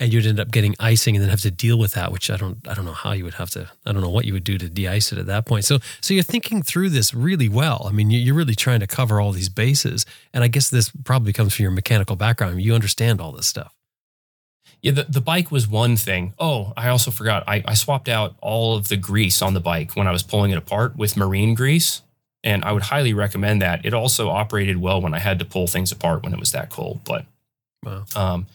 [0.00, 2.10] and you'd end up getting icing and then have to deal with that.
[2.12, 3.70] Which I don't I don't know how you would have to.
[3.84, 5.64] I don't know what you would do to de-ice it at that point.
[5.64, 7.86] So so you're thinking through this really well.
[7.88, 10.04] I mean, you- you're really trying to cover all these bases.
[10.34, 12.60] And I guess this probably comes from your mechanical background.
[12.62, 13.72] You understand all this stuff.
[14.86, 16.32] Yeah, the, the bike was one thing.
[16.38, 17.42] Oh, I also forgot.
[17.48, 20.52] I, I swapped out all of the grease on the bike when I was pulling
[20.52, 22.02] it apart with marine grease.
[22.44, 23.84] And I would highly recommend that.
[23.84, 26.70] It also operated well when I had to pull things apart when it was that
[26.70, 27.00] cold.
[27.04, 27.26] But
[27.82, 28.04] Wow.
[28.14, 28.46] um,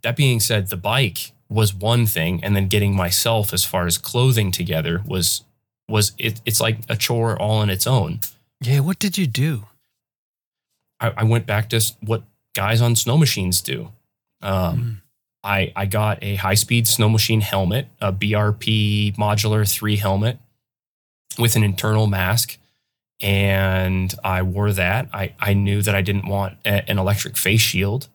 [0.00, 3.98] that being said, the bike was one thing, and then getting myself as far as
[3.98, 5.42] clothing together was
[5.86, 8.20] was it, it's like a chore all on its own.
[8.62, 8.80] Yeah.
[8.80, 9.64] What did you do?
[10.98, 12.22] I, I went back to what
[12.54, 13.90] guys on snow machines do.
[14.40, 15.00] Um, Mm.
[15.44, 20.38] I, I got a high speed snow machine helmet, a BRP modular three helmet
[21.38, 22.56] with an internal mask.
[23.20, 25.08] And I wore that.
[25.12, 28.08] I, I knew that I didn't want a- an electric face shield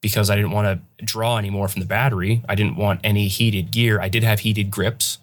[0.00, 2.42] because I didn't want to draw anymore from the battery.
[2.48, 4.00] I didn't want any heated gear.
[4.00, 5.18] I did have heated grips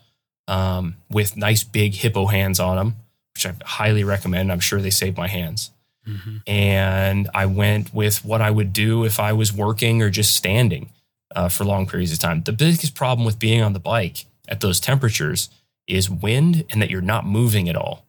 [0.47, 2.95] um, with nice big hippo hands on them,
[3.33, 4.51] which I highly recommend.
[4.51, 5.71] I'm sure they saved my hands
[6.07, 6.41] Mhm.
[6.47, 10.89] and I went with what I would do if I was working or just standing
[11.35, 12.43] uh, for long periods of time.
[12.43, 15.49] The biggest problem with being on the bike at those temperatures
[15.87, 18.05] is wind and that you're not moving at all.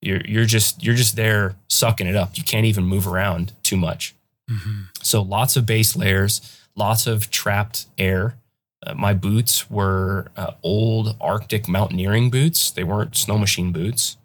[0.00, 2.36] You're you're just you're just there sucking it up.
[2.36, 4.14] You can't even move around too much.
[4.50, 4.88] Mhm.
[5.02, 6.40] So lots of base layers,
[6.74, 8.36] lots of trapped air.
[8.84, 12.70] Uh, my boots were uh, old Arctic mountaineering boots.
[12.72, 14.16] They weren't snow machine boots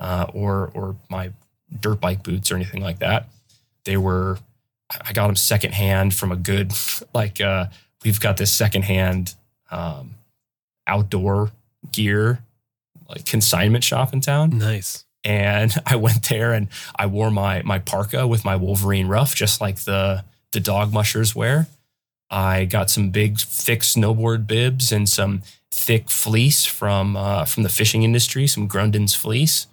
[0.00, 1.32] uh, or or my
[1.78, 3.28] dirt bike boots or anything like that.
[3.84, 4.38] They were
[5.02, 6.72] I got them secondhand from a good
[7.14, 7.66] like uh,
[8.04, 9.34] we've got this secondhand
[9.70, 10.14] um,
[10.86, 11.50] outdoor
[11.92, 12.40] gear
[13.08, 15.04] like consignment shop in town Nice.
[15.24, 19.60] and I went there and I wore my my parka with my Wolverine ruff, just
[19.60, 21.66] like the the dog mushers wear.
[22.30, 27.68] I got some big thick snowboard bibs and some thick fleece from uh, from the
[27.70, 29.66] fishing industry, some Grundéns fleece,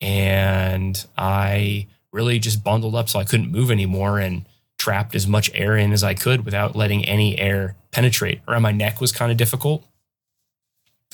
[0.00, 4.44] and I really just bundled up so I couldn't move anymore and
[4.82, 8.40] trapped as much air in as I could without letting any air penetrate.
[8.48, 9.80] Around my neck was kind of difficult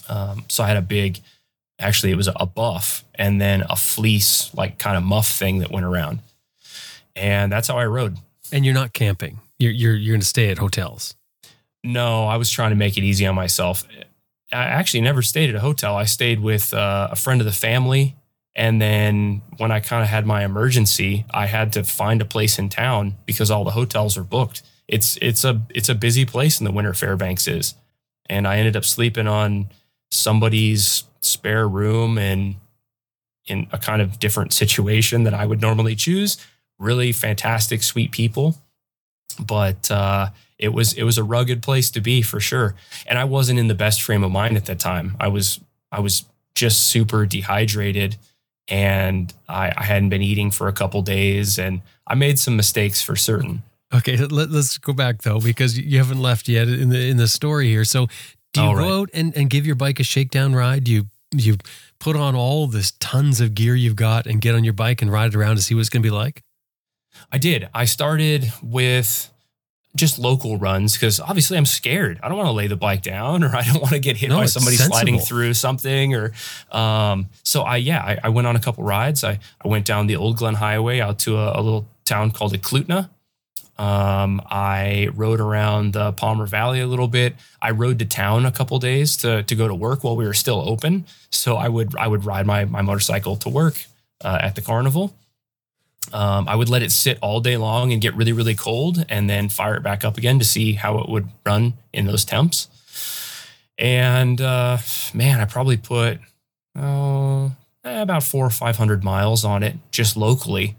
[0.08, 1.20] Um, so I had a big,
[1.78, 5.70] actually, it was a buff and then a fleece, like kind of muff thing that
[5.70, 6.20] went around.
[7.14, 8.16] And that's how I rode.
[8.52, 9.40] And you're not camping.
[9.58, 11.16] You're you're you're going to stay at hotels.
[11.84, 13.86] No, I was trying to make it easy on myself.
[14.52, 15.96] I actually never stayed at a hotel.
[15.96, 18.14] I stayed with uh, a friend of the family.
[18.54, 22.58] And then when I kind of had my emergency, I had to find a place
[22.58, 24.62] in town because all the hotels are booked.
[24.88, 27.74] It's it's a it's a busy place in the winter Fairbanks is.
[28.28, 29.68] And I ended up sleeping on
[30.10, 32.56] somebody's spare room and
[33.46, 36.36] in a kind of different situation that I would normally choose.
[36.78, 38.56] Really fantastic, sweet people.
[39.40, 42.74] But uh, it was it was a rugged place to be for sure.
[43.06, 45.16] And I wasn't in the best frame of mind at that time.
[45.20, 45.60] I was
[45.92, 46.24] I was
[46.54, 48.16] just super dehydrated
[48.68, 53.02] and I, I hadn't been eating for a couple days and I made some mistakes
[53.02, 53.62] for certain.
[53.94, 57.28] Okay, let, us go back though because you haven't left yet in the in the
[57.28, 57.84] story here.
[57.84, 58.06] So,
[58.52, 60.84] do you go out and, and give your bike a shakedown ride?
[60.84, 61.56] Do you you
[61.98, 65.10] put on all this tons of gear you've got and get on your bike and
[65.10, 66.42] ride it around to see what it's going to be like?
[67.32, 67.68] I did.
[67.74, 69.32] I started with
[69.96, 72.20] just local runs because obviously I'm scared.
[72.22, 74.28] I don't want to lay the bike down or I don't want to get hit
[74.28, 76.32] No, by somebody sliding through something or
[76.70, 79.24] um so I yeah, I, I went on a couple rides.
[79.24, 82.52] I I went down the old Glenn Highway out to a, a little town called
[82.54, 83.10] Eklutna.
[83.78, 87.36] Um, I rode around the Palmer Valley a little bit.
[87.62, 90.34] I rode to town a couple days to to go to work while we were
[90.34, 91.06] still open.
[91.30, 93.84] So I would I would ride my my motorcycle to work
[94.24, 95.14] uh, at the carnival.
[96.12, 99.28] Um, I would let it sit all day long and get really, really cold and
[99.28, 102.68] then fire it back up again to see how it would run in those temps.
[103.76, 104.78] And uh,
[105.12, 106.18] man, I probably put
[106.76, 107.52] oh,
[107.84, 110.76] eh, about four or 500 miles on it just locally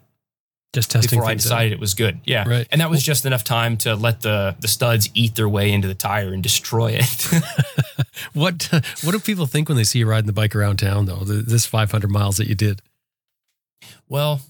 [0.73, 1.49] Just testing before I things out.
[1.49, 2.19] decided it was good.
[2.25, 2.49] Yeah.
[2.49, 2.67] Right.
[2.71, 5.87] And that was just enough time to let the, the studs eat their way into
[5.87, 7.27] the tire and destroy it.
[8.33, 8.67] What
[9.01, 11.23] what do people think when they see you riding the bike around town though?
[11.23, 12.81] This 500 miles that you did.
[14.09, 14.41] Well,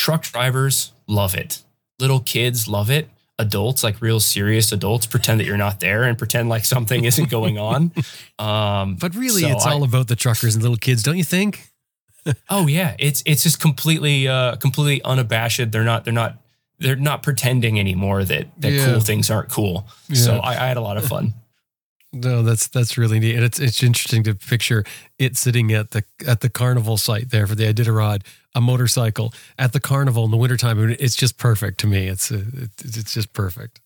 [0.00, 1.62] truck drivers love it.
[1.98, 3.08] Little kids love it.
[3.38, 7.30] Adults, like real serious adults, pretend that you're not there and pretend like something isn't
[7.30, 7.92] going on.
[8.38, 11.24] Um, But really, so it's I- all about the truckers and little kids, don't you
[11.24, 11.68] think?
[12.50, 15.70] oh yeah, it's it's just completely uh, completely unabashed.
[15.72, 16.32] They're not they're not
[16.78, 18.84] they're not pretending anymore that that Yeah.
[18.86, 19.86] cool things aren't cool.
[20.14, 21.32] So I, I had a lot of fun.
[22.12, 24.84] No, that's that's really neat, and it's it's interesting to picture
[25.18, 28.22] it sitting at the at the carnival site there for the Iditarod,
[28.54, 30.78] a motorcycle at the carnival in the wintertime.
[30.80, 32.08] I mean, it's just perfect to me.
[32.08, 32.42] It's uh,
[32.78, 33.80] it's it's just perfect.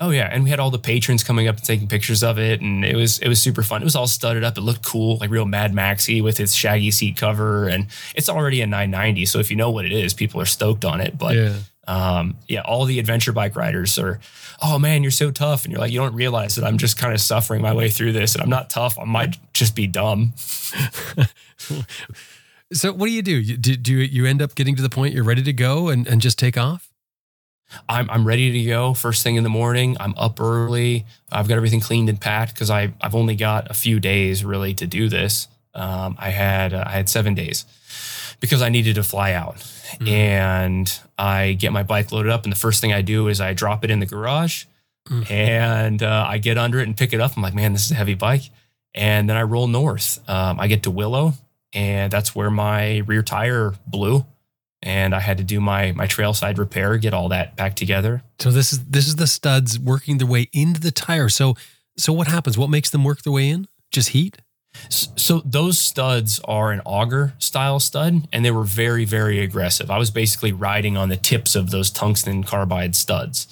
[0.00, 2.60] Oh yeah, and we had all the patrons coming up and taking pictures of it,
[2.60, 3.80] and it was it was super fun.
[3.80, 4.56] It was all studded up.
[4.56, 8.60] It looked cool, like real Mad Maxy with its shaggy seat cover, and it's already
[8.60, 9.26] a 990.
[9.26, 11.18] So if you know what it is, people are stoked on it.
[11.18, 11.54] But yeah,
[11.88, 14.20] um, yeah, all the adventure bike riders are,
[14.62, 17.12] oh man, you're so tough, and you're like, you don't realize that I'm just kind
[17.14, 18.98] of suffering my way through this, and I'm not tough.
[18.98, 20.34] I might just be dumb.
[22.72, 23.32] So what do you do?
[23.32, 25.88] You, do, do you, you end up getting to the point you're ready to go
[25.88, 26.90] and, and just take off?
[27.88, 29.96] I'm I'm ready to go first thing in the morning.
[30.00, 31.04] I'm up early.
[31.30, 34.72] I've got everything cleaned and packed because I I've only got a few days really
[34.74, 35.48] to do this.
[35.74, 37.66] Um, I had uh, I had seven days
[38.40, 39.56] because I needed to fly out,
[40.00, 40.08] Mhm.
[40.08, 43.52] and I get my bike loaded up, and the first thing I do is I
[43.54, 44.64] drop it in the garage,
[45.08, 45.30] Mm.
[45.30, 47.36] and uh, I get under it and pick it up.
[47.36, 48.42] I'm like, man, this is a heavy bike,
[48.94, 50.18] and then I roll north.
[50.28, 51.34] Um, I get to Willow,
[51.72, 54.26] and that's where my rear tire blew.
[54.82, 58.22] And I had to do my my trail side repair, get all that back together.
[58.38, 61.28] So this is this is the studs working their way into the tire.
[61.28, 61.56] So
[61.96, 62.56] so what happens?
[62.56, 63.66] What makes them work their way in?
[63.90, 64.38] Just heat?
[64.88, 69.90] So those studs are an auger style stud, and they were very, very aggressive.
[69.90, 73.48] I was basically riding on the tips of those tungsten carbide studs,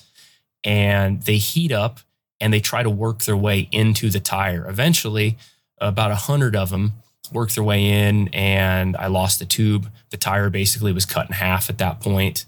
[0.65, 2.01] and they heat up
[2.41, 4.69] and they try to work their way into the tire.
[4.69, 5.39] Eventually,
[5.79, 6.93] about a hundred of them
[7.33, 9.91] worked their way in, and I lost the tube.
[10.11, 12.45] The tire basically was cut in half at that point,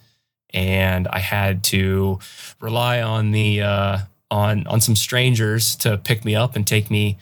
[0.50, 2.18] and I had to
[2.60, 3.98] rely on the uh,
[4.30, 7.18] on on some strangers to pick me up and take me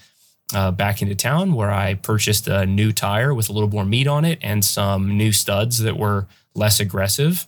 [0.55, 4.07] uh, back into town where I purchased a new tire with a little more meat
[4.07, 7.47] on it and some new studs that were less aggressive.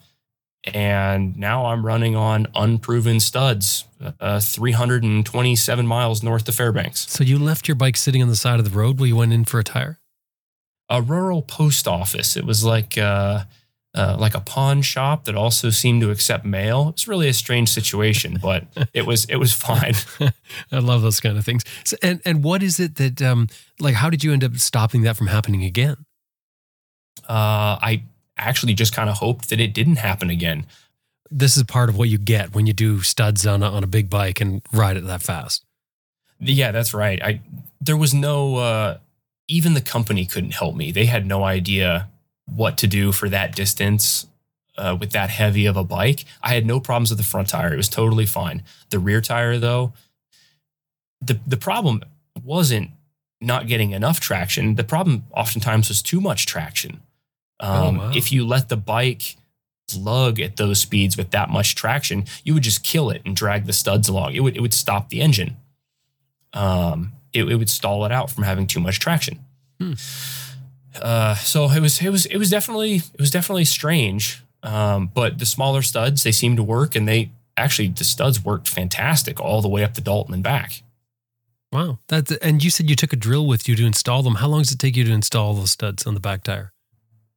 [0.65, 3.85] And now I'm running on unproven studs,
[4.21, 7.09] uh, 327 miles north of Fairbanks.
[7.09, 9.33] So you left your bike sitting on the side of the road while you went
[9.33, 10.01] in for a tire?
[10.91, 12.37] A rural post office.
[12.37, 13.45] It was like uh,
[13.99, 16.91] uh, like a pawn shop that also seemed to accept mail.
[16.91, 19.95] It's really a strange situation, but it was it was fine.
[20.73, 21.65] I love those kind of things.
[21.85, 23.49] So, and and what is it that um
[23.81, 25.97] like how did you end up stopping that from happening again?
[27.29, 28.05] Uh, I
[28.37, 30.67] actually just kind of hoped that it didn't happen again.
[31.29, 33.89] This is part of what you get when you do studs on a, on a
[33.89, 35.65] big bike and ride it that fast.
[36.39, 37.21] Yeah, that's right.
[37.21, 37.41] I
[37.81, 38.99] there was no uh,
[39.49, 40.93] even the company couldn't help me.
[40.93, 42.09] They had no idea
[42.55, 44.27] what to do for that distance
[44.77, 46.25] uh, with that heavy of a bike.
[46.43, 48.63] I had no problems with the front tire; it was totally fine.
[48.91, 49.93] The rear tire, though,
[51.21, 52.03] the the problem
[52.43, 52.91] wasn't
[53.41, 54.75] not getting enough traction.
[54.75, 57.01] The problem oftentimes was too much traction.
[57.61, 58.13] Um, Oh, wow.
[58.15, 59.37] If you let the bike
[59.97, 63.67] lug at those speeds with that much traction, you would just kill it and drag
[63.67, 64.35] the studs along.
[64.35, 65.57] It would it would stop the engine.
[66.53, 69.41] Um, it, it would stall it out from having too much traction.
[69.81, 69.93] Hmm.
[71.01, 74.43] Uh, so it was it was it was definitely it was definitely strange.
[74.63, 78.69] Um, but the smaller studs they seemed to work, and they actually the studs worked
[78.69, 80.83] fantastic all the way up to Dalton and back.
[81.73, 81.99] Wow.
[82.09, 84.37] That's and you said you took a drill with you to install them.
[84.37, 86.73] How long does it take you to install those studs on the back tire?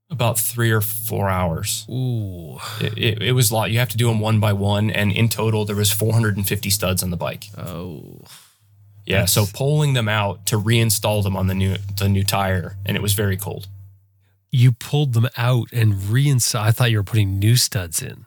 [0.10, 1.86] About three or four hours.
[1.90, 2.58] Ooh.
[2.82, 3.72] It, it, it was a lot.
[3.72, 7.02] You have to do them one by one, and in total there was 450 studs
[7.02, 7.46] on the bike.
[7.58, 8.20] Oh.
[9.06, 12.96] Yeah, so pulling them out to reinstall them on the new the new tire, and
[12.96, 13.68] it was very cold.
[14.52, 16.68] You pulled them out and reinstalled.
[16.68, 18.26] I thought you were putting new studs in.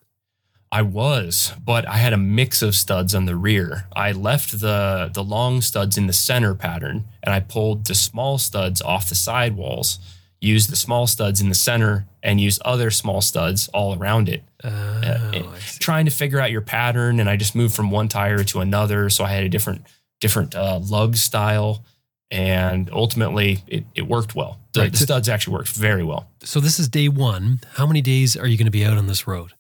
[0.72, 3.86] I was, but I had a mix of studs on the rear.
[3.94, 8.38] I left the the long studs in the center pattern, and I pulled the small
[8.38, 9.98] studs off the sidewalls.
[10.40, 14.42] Used the small studs in the center, and used other small studs all around it.
[14.62, 15.42] Oh, Uh,
[15.78, 19.08] trying to figure out your pattern and I just moved from one tire to another
[19.10, 19.86] so I had a different
[20.24, 21.84] different uh, lug style
[22.30, 26.58] and ultimately it, it worked well the, Right, the studs actually worked very well So
[26.60, 27.60] this is day one.
[27.78, 29.52] How many days are you going to be out on this road?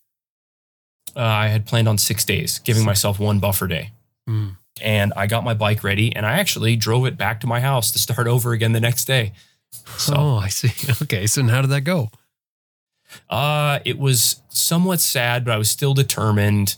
[1.16, 3.90] uh, I had planned on six days giving myself one buffer day
[4.26, 4.48] Hmm.
[4.80, 7.92] and I got my bike ready and I actually drove it back to my house
[7.92, 9.32] to start over again the next day
[9.98, 10.72] so Oh, I see.
[11.02, 11.26] Okay.
[11.26, 12.10] So how did that go?
[13.28, 16.76] Uh, it was somewhat sad, but I was still determined.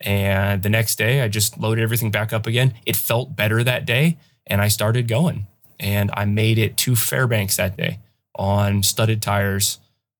[0.00, 2.74] And the next day, I just loaded everything back up again.
[2.86, 5.46] It felt better that day, and I started going.
[5.78, 7.98] And I made it to Fairbanks that day
[8.34, 9.78] on studded tires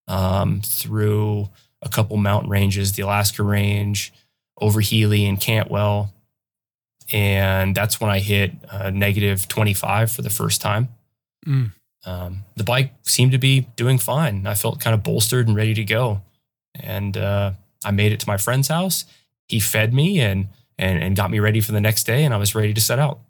[0.09, 1.49] um, through
[1.83, 4.13] a couple mountain ranges, the Alaska Range,
[4.61, 6.13] over Healy and Cantwell.
[7.13, 10.89] And that's when I hit uh, negative 25 for the first time
[11.47, 11.73] Mm.
[12.05, 14.47] um, the bike seemed to be doing fine.
[14.47, 16.21] I felt kind of bolstered and ready to go.
[16.75, 17.53] And uh,
[17.83, 19.07] I made it to my friend's house.
[19.51, 20.49] He fed me and,
[20.79, 22.99] and and got me ready for the next day, and I was ready to set
[22.99, 23.21] out.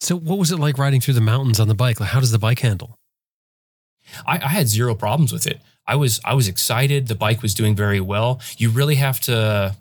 [0.00, 2.00] So what was it like riding through the mountains on the bike?
[2.00, 2.98] Like, how does the bike handle?
[4.26, 5.60] I, I had zero problems with it.
[5.86, 7.06] I was I was excited.
[7.08, 8.40] The bike was doing very well.
[8.56, 9.76] You really have to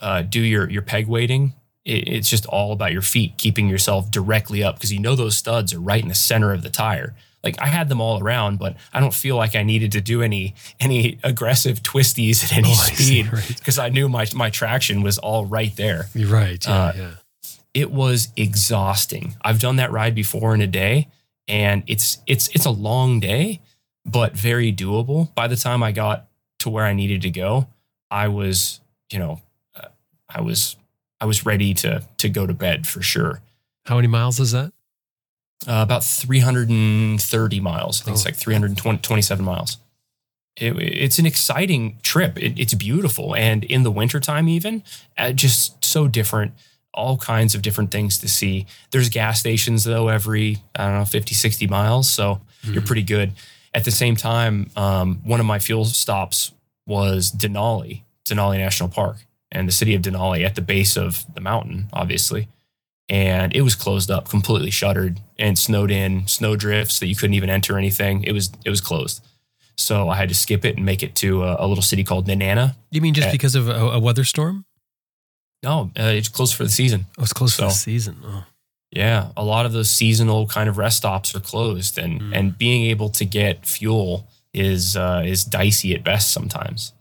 [0.00, 1.54] uh, do your your peg weighting.
[1.84, 5.36] It, it's just all about your feet, keeping yourself directly up because you know those
[5.36, 7.14] studs are right in the center of the tire.
[7.44, 10.22] Like I had them all around, but I don't feel like I needed to do
[10.22, 13.48] any any aggressive twisties at any Oh, I see, speed right.
[13.58, 16.06] because I knew my my traction was all right there.
[16.14, 16.64] You're right.
[16.66, 17.10] Yeah, Uh, yeah.
[17.74, 19.34] It was exhausting.
[19.42, 21.08] I've done that ride before in a day,
[21.48, 23.60] and it's it's it's a long day,
[24.04, 25.34] but very doable.
[25.34, 26.28] By the time I got
[26.60, 27.66] to where I needed to go,
[28.10, 28.80] I was
[29.10, 29.40] you know
[29.74, 29.88] uh,
[30.28, 30.76] I was
[31.20, 33.40] I was ready to to go to bed for sure.
[33.86, 34.72] How many miles is that?
[35.66, 38.00] Uh, about 330 miles.
[38.00, 38.28] I think it's Oh.
[38.28, 39.78] like 327 miles.
[40.56, 42.36] It, it's an exciting trip.
[42.42, 43.34] It, it's beautiful.
[43.34, 44.82] And in the wintertime, even,
[45.16, 46.52] uh, just so different.
[46.94, 48.66] All kinds of different things to see.
[48.90, 52.08] There's gas stations, though, every, I don't know, 50, 60 miles.
[52.10, 52.86] So you're Mhm.
[52.86, 53.32] pretty good.
[53.72, 56.52] At the same time, um, one of my fuel stops
[56.86, 61.40] was Denali, Denali National Park, and the city of Denali at the base of the
[61.40, 62.48] mountain, obviously.
[63.08, 67.34] And it was closed up, completely shuttered, and snowed in, snow drifts that you couldn't
[67.34, 68.22] even enter anything.
[68.24, 69.22] It was it was closed.
[69.76, 72.26] So I had to skip it and make it to a, a little city called
[72.26, 72.76] Nenana.
[72.90, 74.64] You mean just Uh, because of a, a weather storm?
[75.62, 77.06] No, uh, it's closed for the season.
[77.18, 78.16] Oh, it's close for the season.
[78.24, 78.44] Oh.
[78.90, 82.36] Yeah, a lot of those seasonal kind of rest stops are closed, and Mm.
[82.36, 86.92] and being able to get fuel is uh, is dicey at best sometimes.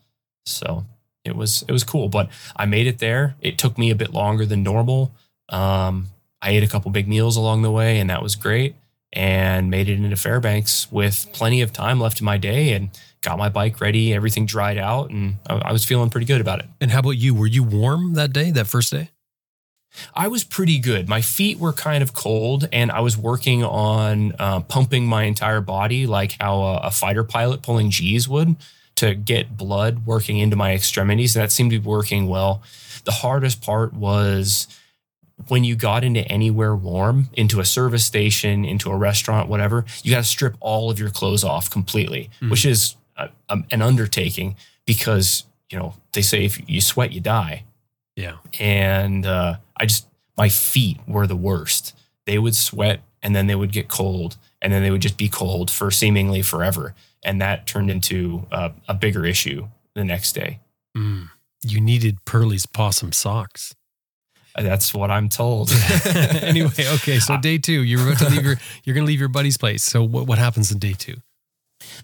[0.45, 0.86] So
[1.26, 3.36] it was it was cool, but I made it there.
[3.41, 5.12] It took me a bit longer than normal.
[5.52, 6.08] Um,
[6.41, 8.76] I ate a couple big meals along the way, and that was great.
[9.14, 12.89] And made it into Fairbanks with plenty of time left in my day, and
[13.22, 14.14] got my bike ready.
[14.14, 16.66] Everything dried out, and I, I was feeling pretty good about it.
[16.80, 17.36] And how about you?
[17.36, 19.10] Were you warm that day, that first day?
[20.16, 21.10] I was pretty good.
[21.10, 25.62] My feet were kind of cold, and I was working on uh, pumping my entire
[25.62, 28.56] body like how a, a fighter pilot pulling G's would
[28.95, 31.36] to get blood working into my extremities.
[31.36, 32.64] And that seemed to be working well.
[33.04, 34.68] The hardest part was
[35.48, 40.12] when you got into anywhere warm, into a service station, into a restaurant, whatever, you
[40.12, 42.50] got to strip all of your clothes off completely, Mhm.
[42.52, 47.22] which is a, a- an undertaking because, you know, they say if you sweat, you
[47.22, 47.64] die
[48.16, 48.38] Yeah.
[48.60, 51.96] and uh, I just my feet were the worst.
[52.26, 55.30] They would sweat and then they would get cold and then they would just be
[55.30, 56.94] cold for seemingly forever.
[57.24, 60.60] And that turned into a, a bigger issue the next day.
[60.98, 61.30] Mm.
[61.64, 63.76] You needed Pearlie's possum socks.
[64.56, 65.72] That's what I'm told.
[66.06, 67.20] anyway, okay.
[67.20, 69.84] So day two, you're about to leave your you're gonna leave your buddy's place.
[69.84, 71.18] So what, what happens in day two?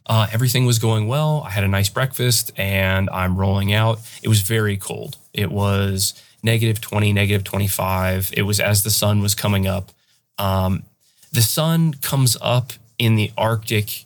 [0.06, 1.44] Uh, everything was going well.
[1.46, 4.00] I had a nice breakfast and I'm rolling out.
[4.24, 5.18] It was very cold.
[5.34, 8.34] It was negative 20, negative 25.
[8.36, 9.92] It was as the sun was coming up.
[10.38, 10.84] Um,
[11.32, 14.06] the sun comes up in the Arctic,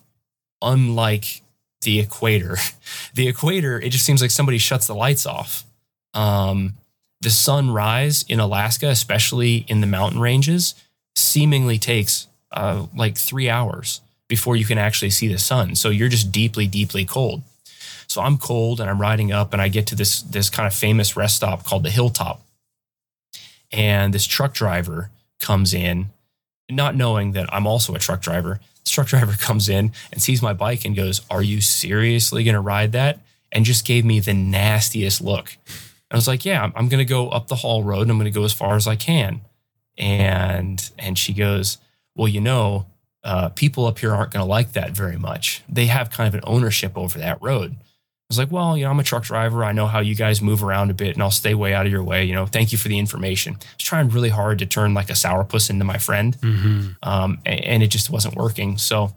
[0.61, 1.41] unlike
[1.81, 2.57] the equator.
[3.13, 5.65] The equator, it just seems like somebody shuts the lights off.
[6.13, 6.73] Um,
[7.21, 10.75] the sunrise in Alaska, especially in the mountain ranges,
[11.15, 15.75] seemingly takes uh, like three hours before you can actually see the sun.
[15.75, 17.43] So you're just deeply, deeply cold.
[18.07, 20.73] So I'm cold and I'm riding up and I get to this this kind of
[20.73, 22.41] famous rest stop called the Hilltop.
[23.71, 26.09] And this truck driver comes in,
[26.69, 28.59] not knowing that I'm also a truck driver.
[28.83, 32.55] This truck driver comes in and sees my bike and goes, Are you seriously going
[32.55, 33.19] to ride that?
[33.51, 35.57] And just gave me the nastiest look.
[36.11, 38.17] I was like, Yeah, I'm, I'm going to go up the haul road and I'm
[38.17, 39.41] going to go as far as I can.
[39.97, 41.77] And and she goes,
[42.15, 42.87] Well, you know,
[43.23, 45.63] uh, people up here aren't going to like that very much.
[45.69, 47.75] They have kind of an ownership over that road.
[47.79, 49.63] I was like, well, you know, I'm a truck driver.
[49.63, 51.91] I know how you guys move around a bit and I'll stay way out of
[51.91, 52.23] your way.
[52.23, 53.55] You know, thank you for the information.
[53.55, 56.39] I was trying really hard to turn like a sourpuss into my friend.
[56.39, 56.91] Mm-hmm.
[57.03, 58.77] Um, and, it just wasn't working.
[58.77, 59.13] So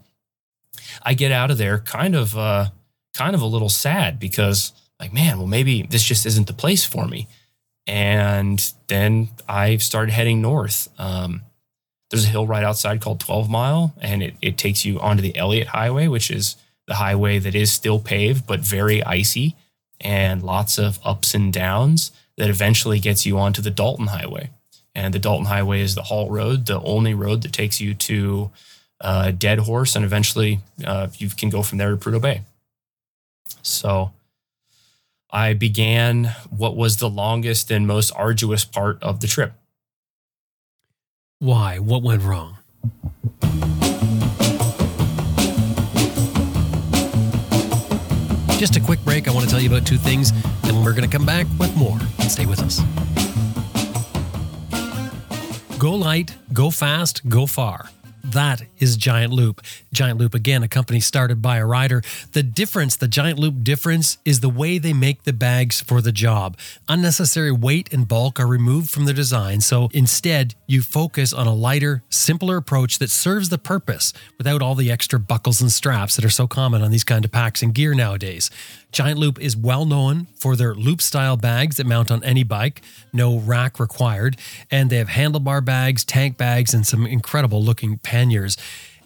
[1.01, 2.71] I get out of there kind of, uh,
[3.13, 6.85] kind of a little sad because like, man, well, maybe this just isn't the place
[6.85, 7.27] for me.
[7.87, 10.89] And then I started heading north.
[10.97, 11.41] Um,
[12.09, 15.35] there's a hill right outside called 12 Mile, and it, it takes you onto the
[15.35, 16.55] Elliott Highway, which is
[16.87, 19.55] the highway that is still paved but very icy
[19.99, 24.49] and lots of ups and downs that eventually gets you onto the Dalton Highway.
[24.93, 28.51] And the Dalton Highway is the haul road, the only road that takes you to
[29.01, 32.41] uh, Deadhorse, and eventually uh, you can go from there to Prudhoe Bay.
[33.61, 34.11] So
[35.35, 39.51] I began what was the longest and most arduous part of the trip.
[41.39, 41.77] Why?
[41.77, 42.59] What went wrong?
[48.57, 49.27] Just a quick break.
[49.27, 50.31] I want to tell you about two things,
[50.63, 51.99] and we're going to come back with more.
[52.29, 52.79] Stay with us.
[55.77, 57.89] Go light, go fast, go far.
[58.23, 59.61] That is Giant Loop.
[59.93, 62.01] Giant Loop, again, a company started by a rider.
[62.33, 66.11] The difference, the Giant Loop difference, is the way they make the bags for the
[66.11, 66.57] job.
[66.87, 71.53] Unnecessary weight and bulk are removed from the design, so instead, you focus on a
[71.53, 76.25] lighter, simpler approach that serves the purpose without all the extra buckles and straps that
[76.25, 78.49] are so common on these kind of packs and gear nowadays.
[78.95, 82.81] Giant Loop is well known for their loop style bags that mount on any bike,
[83.11, 84.37] no rack required,
[84.71, 88.55] and they have handlebar bags, tank bags, and some incredible looking panniers.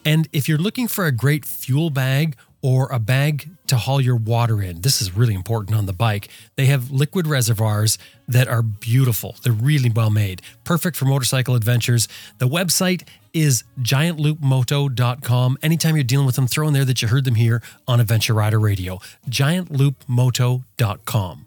[0.09, 4.15] And if you're looking for a great fuel bag or a bag to haul your
[4.15, 4.81] water in.
[4.81, 6.29] This is really important on the bike.
[6.55, 9.35] They have liquid reservoirs that are beautiful.
[9.43, 12.07] They're really well made, perfect for motorcycle adventures.
[12.39, 15.59] The website is giantloopmoto.com.
[15.61, 18.33] Anytime you're dealing with them, throw in there that you heard them here on Adventure
[18.33, 18.97] Rider Radio.
[19.29, 21.45] giantloopmoto.com.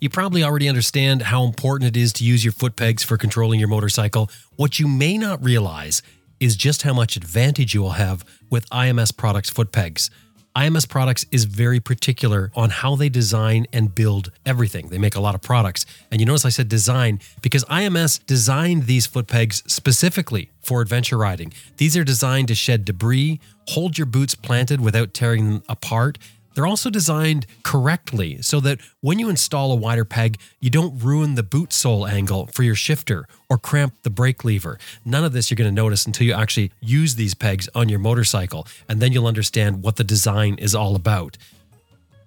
[0.00, 3.58] You probably already understand how important it is to use your foot pegs for controlling
[3.58, 4.30] your motorcycle.
[4.54, 6.02] What you may not realize
[6.40, 10.10] is just how much advantage you will have with IMS Products foot pegs.
[10.56, 14.88] IMS Products is very particular on how they design and build everything.
[14.88, 15.86] They make a lot of products.
[16.10, 21.16] And you notice I said design because IMS designed these foot pegs specifically for adventure
[21.16, 21.52] riding.
[21.76, 26.18] These are designed to shed debris, hold your boots planted without tearing them apart,
[26.58, 31.36] they're also designed correctly so that when you install a wider peg, you don't ruin
[31.36, 34.76] the boot sole angle for your shifter or cramp the brake lever.
[35.04, 38.00] None of this you're going to notice until you actually use these pegs on your
[38.00, 41.38] motorcycle, and then you'll understand what the design is all about.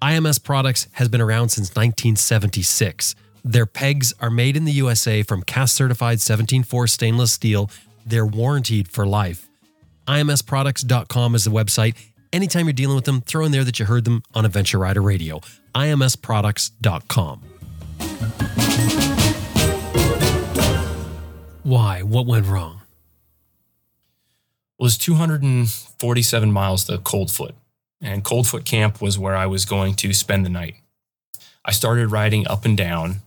[0.01, 3.15] IMS Products has been around since 1976.
[3.43, 7.69] Their pegs are made in the USA from cast certified 17.4 stainless steel.
[8.05, 9.49] They're warranted for life.
[10.07, 11.95] IMSproducts.com is the website
[12.33, 15.01] Anytime you're dealing with them, throw in there that you heard them on Adventure Rider
[15.01, 15.41] Radio.
[15.75, 17.41] IMSproducts.com.
[21.63, 22.01] Why?
[22.01, 22.81] What went wrong?
[24.79, 27.53] It was 247 miles to Coldfoot,
[28.01, 30.75] and Coldfoot Camp was where I was going to spend the night.
[31.65, 33.17] I started riding up and down.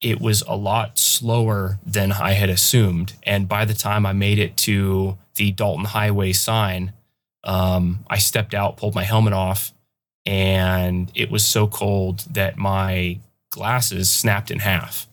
[0.00, 3.14] It was a lot slower than I had assumed.
[3.22, 6.92] And by the time I made it to the Dalton Highway sign,
[7.44, 9.72] um, I stepped out, pulled my helmet off,
[10.26, 13.18] and it was so cold that my
[13.50, 15.06] glasses snapped in half.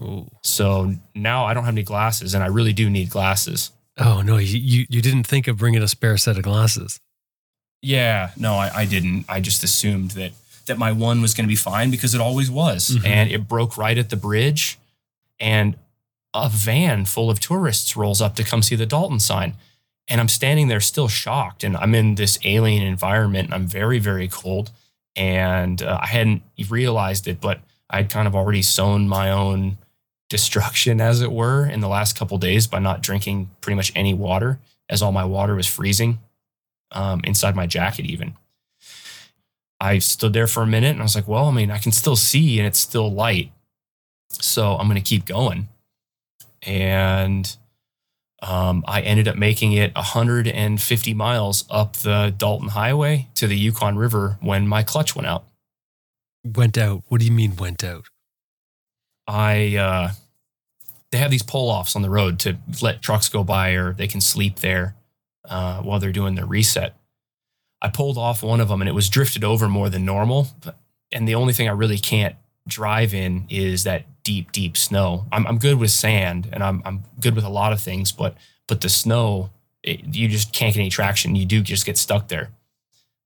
[0.00, 0.28] Oh.
[0.42, 3.70] So now I don't have any glasses, and I really do need glasses.
[3.98, 7.00] Oh no, you, you you didn't think of bringing a spare set of glasses.
[7.82, 9.24] Yeah, no, I, I didn't.
[9.28, 10.32] I just assumed that
[10.66, 13.06] that my one was going to be fine because it always was, Mhm.
[13.06, 14.78] and it broke right at the bridge,
[15.40, 15.76] and
[16.34, 19.54] a van full of tourists rolls up to come see the Dalton sign,
[20.08, 23.98] and I'm standing there still shocked, and I'm in this alien environment, and I'm very
[23.98, 24.70] very cold,
[25.14, 29.78] and uh, I hadn't realized it, but I'd kind of already sown my own
[30.28, 34.12] destruction, as it were, in the last couple days by not drinking pretty much any
[34.12, 36.18] water, as all my water was freezing
[36.92, 38.34] um, inside my jacket, even.
[39.80, 41.92] I stood there for a minute and I was like, well, I mean, I can
[41.92, 43.52] still see and it's still light.
[44.30, 45.68] So I'm going to keep going.
[46.62, 47.54] And
[48.42, 53.96] um, I ended up making it 150 miles up the Dalton Highway to the Yukon
[53.96, 55.44] River when my clutch went out.
[56.44, 57.02] Went out.
[57.08, 58.04] What do you mean went out?
[59.26, 60.10] I uh,
[61.10, 64.06] they have these pull offs on the road to let trucks go by or they
[64.06, 64.94] can sleep there
[65.48, 66.94] uh, while they're doing their reset.
[67.80, 70.48] I pulled off one of them and it was drifted over more than normal.
[71.12, 72.36] And the only thing I really can't
[72.68, 75.24] drive in is that deep, deep snow.
[75.30, 78.34] I'm, I'm good with sand and I'm, I'm good with a lot of things, but
[78.66, 79.50] but the snow,
[79.84, 81.36] it, you just can't get any traction.
[81.36, 82.50] You do just get stuck there.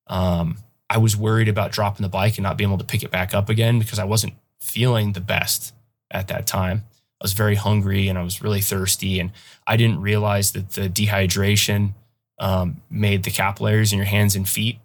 [0.09, 0.59] Um,
[0.91, 3.33] I was worried about dropping the bike and not being able to pick it back
[3.33, 5.73] up again because I wasn't feeling the best
[6.11, 6.85] at that time.
[7.19, 9.31] I was very hungry and I was really thirsty, and
[9.67, 11.93] I didn't realize that the dehydration
[12.39, 14.79] um, made the capillaries in your hands and feet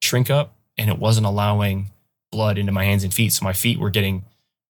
[0.00, 1.90] shrink up, and it wasn't allowing
[2.30, 3.32] blood into my hands and feet.
[3.32, 4.24] So my feet were getting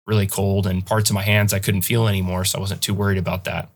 [0.09, 2.45] really cold, and parts of my hands I couldn't feel anymore.
[2.45, 3.69] So I wasn't too worried about that.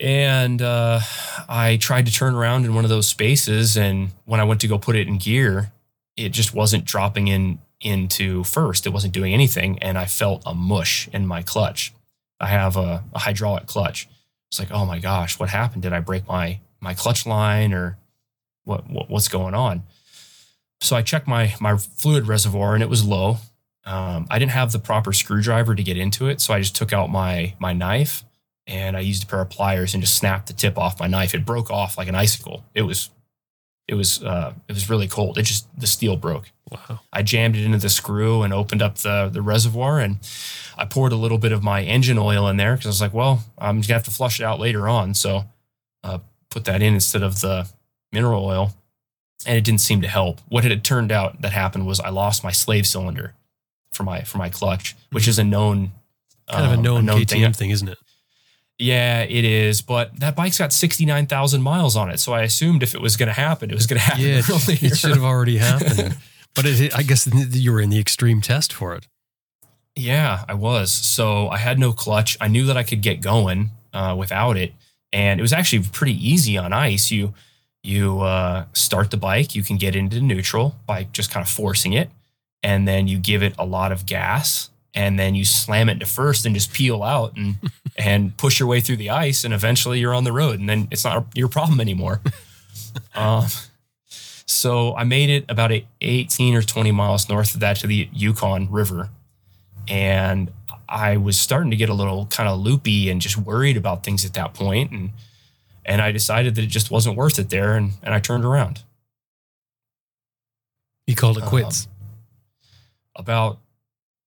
[0.00, 1.00] And uh,
[1.48, 4.68] I tried to turn around in one of those spaces, and when I went to
[4.68, 5.72] go put it in gear,
[6.16, 8.86] it just wasn't dropping in into first.
[8.86, 11.92] It wasn't doing anything, and I felt a mush in my clutch.
[12.40, 14.08] I have a, a hydraulic clutch.
[14.50, 15.82] It's like, oh my gosh, what happened?
[15.82, 17.98] Did I break my my clutch line, or
[18.64, 19.82] what, what what's going on?
[20.80, 23.38] So I checked my my fluid reservoir, and it was low.
[23.86, 26.92] Um, I didn't have the proper screwdriver to get into it, so I just took
[26.92, 28.24] out my my knife
[28.66, 31.34] and I used a pair of pliers and just snapped the tip off my knife.
[31.34, 32.64] It broke off like an icicle.
[32.74, 33.10] It was
[33.86, 35.38] it was uh, it was really cold.
[35.38, 36.50] It just the steel broke.
[36.70, 37.00] Wow.
[37.12, 40.18] I jammed it into the screw and opened up the the reservoir and
[40.76, 43.14] I poured a little bit of my engine oil in there because I was like,
[43.14, 45.14] well, I'm gonna have to flush it out later on.
[45.14, 45.44] So
[46.02, 46.18] uh,
[46.50, 47.68] put that in instead of the
[48.12, 48.72] mineral oil,
[49.46, 50.40] and it didn't seem to help.
[50.48, 53.34] What it had turned out that happened was I lost my slave cylinder
[53.96, 55.92] for my for my clutch, which is a known
[56.48, 57.52] Kind of a um, known, KTM thing.
[57.54, 57.70] thing.
[57.70, 57.98] isn't it?
[58.78, 59.82] Yeah, it is.
[59.82, 62.20] But that bike's got 69,000 miles on it.
[62.20, 64.38] So I assumed if it was going to happen, it was going to happen Yeah,
[64.38, 64.78] it, earlier.
[64.82, 66.16] it should have already happened.
[66.54, 69.08] but it, I guess you were in the extreme test for it.
[69.96, 70.92] Yeah, I was.
[70.92, 72.36] So I had no clutch.
[72.40, 74.72] I knew that I could get going uh, without it.
[75.12, 77.10] And it was actually pretty easy on ice.
[77.10, 77.34] You
[77.82, 81.92] you uh, start the bike, you can get into neutral by just kind of forcing
[81.92, 82.10] it.
[82.66, 84.70] And then you give it a lot of gas.
[84.92, 87.56] And then you slam it to first and just peel out and
[87.96, 89.44] and push your way through the ice.
[89.44, 90.58] And eventually you're on the road.
[90.58, 92.20] And then it's not your problem anymore.
[93.14, 93.46] um,
[94.46, 98.68] so I made it about 18 or 20 miles north of that to the Yukon
[98.70, 99.10] River.
[99.86, 100.50] And
[100.88, 104.24] I was starting to get a little kind of loopy and just worried about things
[104.24, 104.60] at that.
[104.60, 105.10] And
[105.84, 107.76] and I decided that it just wasn't worth it there.
[107.76, 108.82] And, and I turned around.
[111.06, 111.86] You called it Um, quits.
[113.16, 113.58] About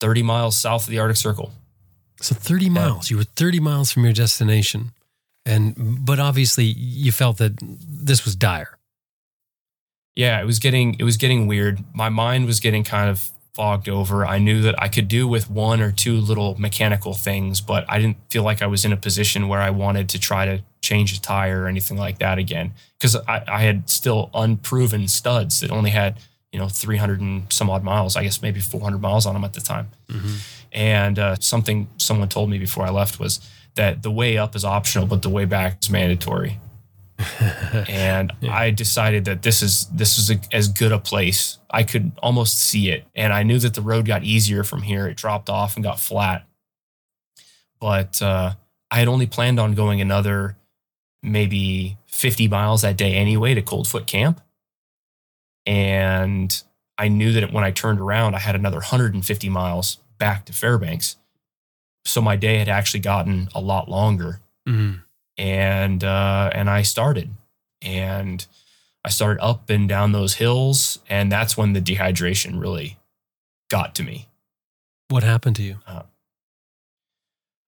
[0.01, 1.51] 30 miles south of the Arctic Circle.
[2.21, 3.09] so 30 miles.
[3.11, 4.91] You were 30 miles from your destination.
[5.45, 8.77] And but obviously you felt that this was dire.
[10.15, 11.83] yeah, it was getting it was getting weird.
[11.93, 14.25] My mind was getting kind of fogged over.
[14.25, 17.99] I knew that I could do with one or two little mechanical things, but I
[17.99, 21.17] didn't feel like I was in a position where I wanted to try to change
[21.17, 22.73] a tire or anything like that again.
[22.97, 26.17] Because I, I had still unproven studs that only had,
[26.51, 29.53] you know, 300 and some odd miles, I guess maybe 400 miles on them at
[29.53, 29.89] the time.
[30.71, 33.39] And uh, something someone told me before I left was
[33.75, 36.59] that the way up is optional, but the way back is mandatory
[37.89, 41.57] and I decided that this is this is a, as good a place.
[41.69, 45.07] I could almost see it, and I knew that the road got easier from here.
[45.07, 46.47] It dropped off and got flat,
[47.79, 48.53] but uh,
[48.89, 50.55] I had only planned on going another
[51.21, 54.39] maybe 50 miles that day anyway to Coldfoot Camp,
[55.69, 56.63] and
[56.97, 61.15] I knew that when I turned around, I had another 150 miles back to Fairbanks.
[62.05, 65.03] So my day had actually gotten a lot longer Mhm.
[65.37, 67.29] and uh, and I started,
[67.81, 68.45] and
[69.05, 72.97] I started up and down those hills, and that's when the dehydration really
[73.69, 74.27] got to me.
[75.09, 75.77] What happened to you?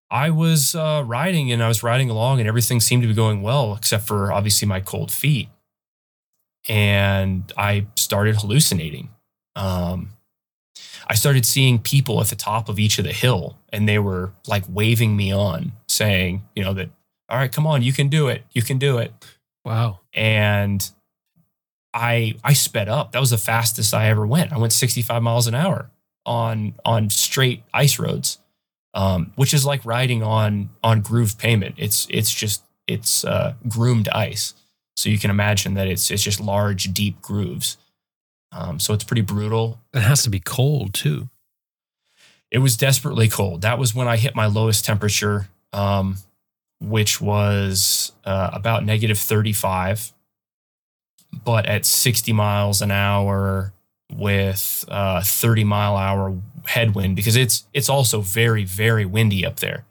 [0.10, 3.42] I was uh, riding and I was riding along and everything seemed to be going
[3.42, 5.48] well, except for obviously my cold feet.
[6.68, 9.10] And I started hallucinating.
[9.56, 10.10] Um,
[11.08, 14.32] I started seeing people at the top of each of the hill and they were
[14.48, 16.90] like waving me on, saying, you know, that,
[17.28, 18.44] all right, come on, you can do it.
[18.52, 19.14] You can do it.
[19.66, 20.00] Wow.
[20.14, 20.90] And
[21.94, 23.12] I I sped up.
[23.12, 24.54] That was the fastest I ever went.
[24.54, 25.90] I went 65 miles an hour
[26.26, 28.40] on on straight ice roads,
[28.94, 31.76] um, which is like riding on on grooved pavement.
[31.78, 34.54] It's it's just it's uh, groomed ice,
[35.02, 37.78] so you can imagine that it's it's just large, deep grooves.
[38.52, 39.80] Um, so it's pretty brutal.
[39.94, 41.30] It has to be cold too.
[42.52, 43.62] It was desperately cold.
[43.62, 46.18] That was when I hit my lowest temperature, um,
[46.82, 50.12] which was uh, about negative 35
[51.44, 53.74] but at 60 miles an hour
[54.14, 59.86] with uh, 30 mile hour headwind because it's it's also very very windy up there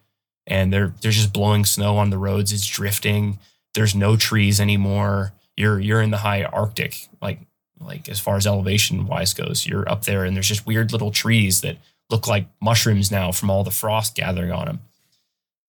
[0.46, 3.38] and they're they're just blowing snow on the roads it's drifting
[3.74, 7.40] there's no trees anymore you're you're in the high arctic like
[7.80, 11.10] like as far as elevation wise goes you're up there and there's just weird little
[11.10, 11.76] trees that
[12.10, 14.80] look like mushrooms now from all the frost gathering on them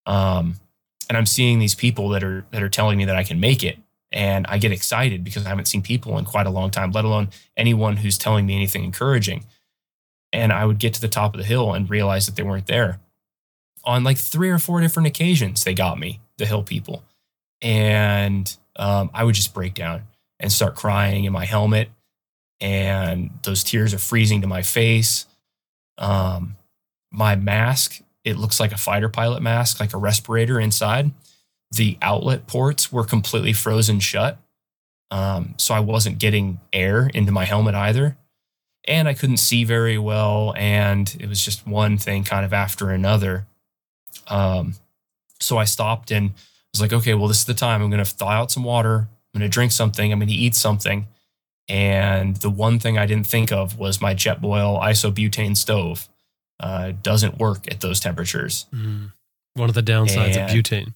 [0.06, 0.56] um
[1.10, 3.64] and i'm seeing these people that are that are telling me that i can make
[3.64, 3.78] it
[4.12, 7.06] and I get excited because I haven't seen people in quite a long time, let
[7.06, 9.46] alone anyone who's telling me anything encouraging.
[10.34, 12.68] And I would get to the top of the hill and realize that they weren't
[12.68, 13.00] there.
[13.84, 17.04] On like three or four different occasions, they got me, the hill people.
[17.62, 20.04] And um, I would just break down
[20.40, 21.90] and start crying in my helmet.
[22.60, 25.26] And those tears are freezing to my face.
[25.98, 26.56] Um,
[27.12, 31.12] my mask, it looks like a fighter pilot mask, like a respirator inside
[31.72, 34.38] the outlet ports were completely frozen shut.
[35.10, 38.18] Um, so I wasn't getting air into my helmet either.
[38.86, 40.54] And I couldn't see very well.
[40.58, 43.46] And it was just one thing kind of after another.
[44.28, 44.76] Um,
[45.40, 46.32] so I stopped and
[46.74, 47.82] was like, okay, well, this is the time.
[47.82, 49.10] I'm going to thaw out some water.
[49.34, 50.12] I'm going to drink something.
[50.12, 51.08] I'm going to eat something.
[51.68, 56.08] And the one thing I didn't think of was my Jetboil isobutane stove.
[56.60, 58.66] Uh, doesn't work at those temperatures.
[58.74, 59.12] Mm.
[59.56, 60.94] One of the downsides And- of butane.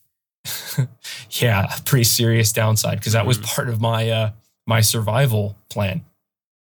[1.32, 3.46] yeah, pretty serious downside because that was Mhm.
[3.56, 4.32] part of my uh
[4.68, 6.06] my survival plan.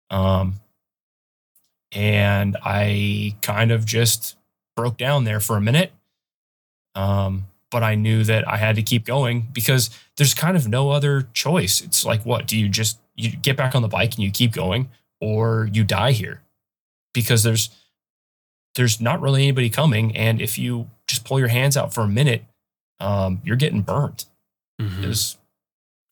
[0.08, 0.54] Um
[1.92, 4.36] and I kind of just
[4.76, 5.92] broke down there for a minute.
[6.94, 7.46] Um
[7.76, 11.28] but I knew that I had to keep going because there's kind of no other
[11.34, 11.82] choice.
[11.82, 14.52] It's like what, do you just you get back on the bike and you keep
[14.52, 14.88] going
[15.20, 16.40] or you die here?
[17.12, 17.68] Because there's
[18.76, 22.08] there's not really anybody coming and if you just pull your hands out for a
[22.08, 22.44] minute
[22.98, 24.24] um, you're getting burnt.
[24.80, 25.02] Mhm.
[25.04, 25.36] It was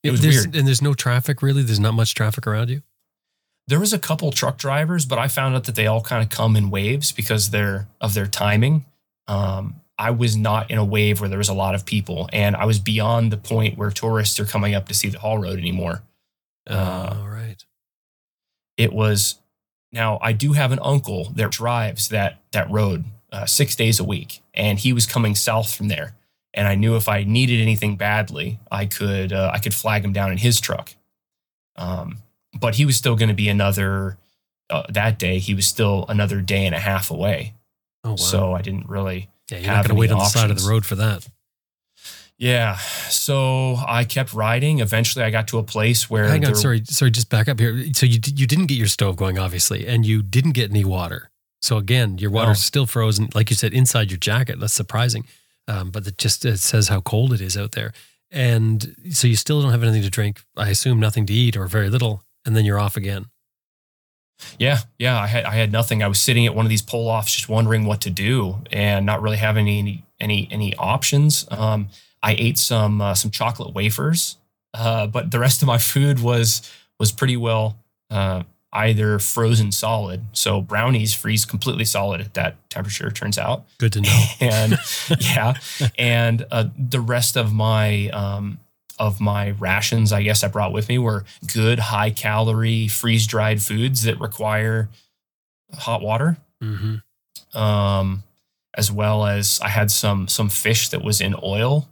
[0.02, 0.54] it was There's- weird.
[0.56, 1.62] And there's no traffic really.
[1.62, 2.82] There's not much traffic around you.
[3.68, 6.28] there was a couple truck drivers, but I found out that they all kind of
[6.28, 8.84] come in waves because they're of their timing.
[9.28, 12.56] Um, I was not in a wave where there was a lot of people, and
[12.56, 15.58] I was beyond the point where tourists are coming up to see the Haul Road
[15.58, 16.02] anymore.
[16.68, 17.64] Uh, All right.
[18.76, 19.36] It was
[19.92, 24.04] now I do have an uncle that drives that that road uh, six days a
[24.04, 26.16] week, and he was coming south from there.
[26.52, 30.12] And I knew if I needed anything badly, I could uh, I could flag him
[30.12, 30.94] down in his truck.
[31.76, 32.18] Um,
[32.58, 34.18] but he was still going to be another
[34.70, 35.38] uh, that day.
[35.38, 37.54] He was still another day and a half away.
[38.04, 38.16] Oh wow.
[38.16, 39.28] So I didn't really.
[39.50, 41.26] Yeah, you're not going to wait on the side of the road for that.
[42.36, 42.76] Yeah.
[43.10, 44.80] So I kept riding.
[44.80, 47.10] Eventually, I got to a place where Hang on, there- sorry, sorry.
[47.10, 47.92] Just back up here.
[47.94, 51.30] So you you didn't get your stove going, obviously, and you didn't get any water.
[51.62, 52.62] So again, your water's No.
[52.66, 54.58] still frozen, like you said, inside your jacket.
[54.60, 55.24] That's surprising,
[55.68, 57.92] um, but it just it says how cold it is out there,
[58.30, 60.42] and so you still don't have anything to drink.
[60.56, 63.26] I assume nothing to eat or very little, and then you're off again.
[64.58, 65.20] Yeah, yeah.
[65.20, 66.02] I had I had nothing.
[66.02, 69.06] I was sitting at one of these pull offs, just wondering what to do, and
[69.06, 71.46] not really having any any any options.
[71.50, 71.88] Um,
[72.22, 74.36] I ate some uh, some chocolate wafers,
[74.72, 77.78] uh, but the rest of my food was was pretty well
[78.10, 78.42] uh,
[78.72, 80.24] either frozen solid.
[80.32, 83.10] So brownies freeze completely solid at that temperature.
[83.10, 84.24] Turns out, Good to know.
[84.40, 84.78] and
[85.20, 85.54] yeah,
[85.98, 88.58] and uh, the rest of my um,
[88.98, 93.62] of my rations, I guess I brought with me were good high calorie freeze dried
[93.62, 94.88] foods that require
[95.72, 96.96] hot water, hmm
[97.54, 98.24] um,
[98.76, 101.88] as well as I had some some fish that was in oil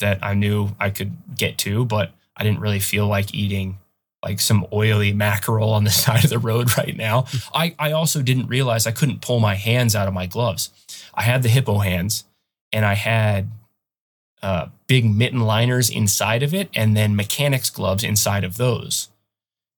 [0.00, 3.78] that I knew I could get to, but I didn't really feel like eating
[4.24, 7.26] like some oily mackerel on the side of the road right now.
[7.54, 10.70] I, I also didn't realize I couldn't pull my hands out of my gloves.
[11.14, 12.24] I had the hippo hands
[12.72, 13.50] and I had
[14.42, 19.08] uh, big mitten liners inside of it and then mechanics gloves inside of those.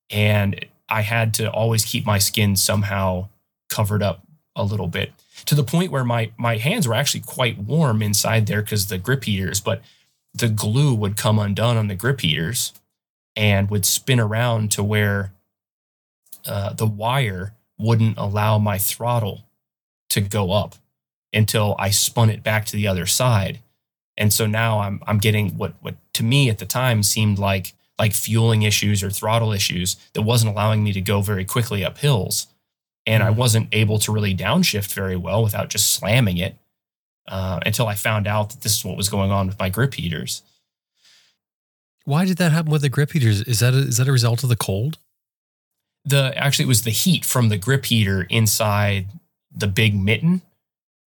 [0.09, 3.29] And I had to always keep my skin somehow
[3.69, 4.25] covered up
[4.55, 5.11] a little bit.
[5.45, 8.97] to the point where my my hands were actually quite warm inside there because the
[8.97, 9.81] grip heaters, but
[10.33, 12.73] the glue would come undone on the grip heaters
[13.35, 15.33] and would spin around to where
[16.47, 19.43] uh, the wire wouldn't allow my throttle
[20.09, 20.75] to go up
[21.33, 23.59] until I spun it back to the other side.
[24.17, 27.73] And so now I'm I'm getting what what to me at the time seemed like
[27.99, 31.97] like fueling issues or throttle issues that wasn't allowing me to go very quickly up
[31.99, 32.47] hills.
[33.05, 33.35] And I Mm.
[33.35, 36.57] wasn't able to really downshift very well without just slamming it
[37.27, 39.93] uh, until I found out that this is what was going on with my grip
[39.93, 40.41] heaters.
[42.03, 43.41] Why did that happen with the grip heaters?
[43.43, 44.97] Is that a, is that a result of the cold?
[46.03, 49.07] The actually it was the heat from the grip heater inside
[49.55, 50.41] the big mitten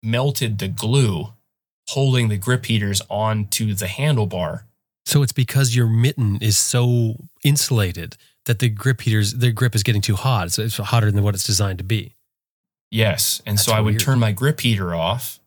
[0.02, 1.34] melted the glue
[1.90, 4.64] holding the grip heaters onto the handlebar.
[5.06, 9.84] So it's because your mitten is so insulated that the grip heaters, the grip is
[9.84, 10.52] getting too hot.
[10.52, 12.14] So it's hotter than what it's designed to be.
[12.92, 13.42] Yes.
[13.46, 14.02] And so That's I would weird.
[14.02, 15.40] turn my grip heater off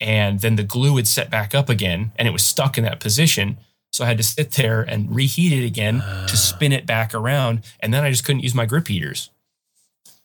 [0.00, 3.00] and then the glue would set back up again and it was stuck in that
[3.00, 3.58] position.
[3.92, 6.26] So I had to sit there and reheat it again Ah.
[6.28, 7.62] to spin it back around.
[7.80, 9.30] And then I just couldn't use my grip heaters.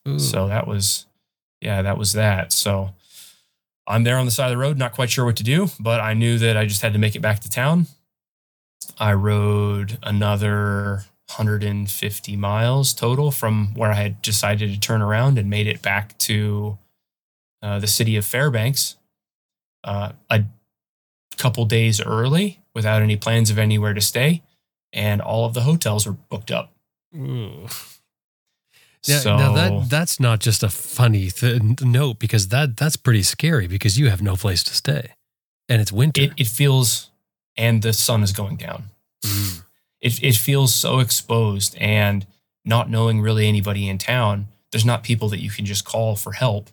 [0.08, 0.20] Ooh.
[0.20, 1.06] So that was,
[1.62, 2.54] yeah, that was that.
[2.54, 2.92] So
[3.88, 6.02] I'm there on the side of the road, not quite sure what to do, but
[6.02, 7.88] I knew that I just had to make it back to town.
[9.00, 15.50] I rode another 150 miles total from where I had decided to turn around and
[15.50, 16.78] made it back to
[17.62, 18.98] uh, the city of Fairbanks
[19.84, 20.44] uh, a
[21.38, 24.42] couple days early without any plans of anywhere to stay.
[24.94, 26.72] And all of the hotels were booked up.
[27.16, 27.68] Ooh.
[29.08, 33.24] Now, so now that that's not just a funny th- note because that that's pretty
[33.24, 35.14] scary because you have no place to stay,
[35.70, 36.22] and it's winter.
[36.22, 37.10] it, it feels,
[37.56, 38.84] and the sun is going down.
[39.26, 39.64] Mm.
[40.02, 42.26] It, it feels so exposed and
[42.66, 44.48] not knowing really anybody in town.
[44.72, 46.70] There's not people that you can just call for help.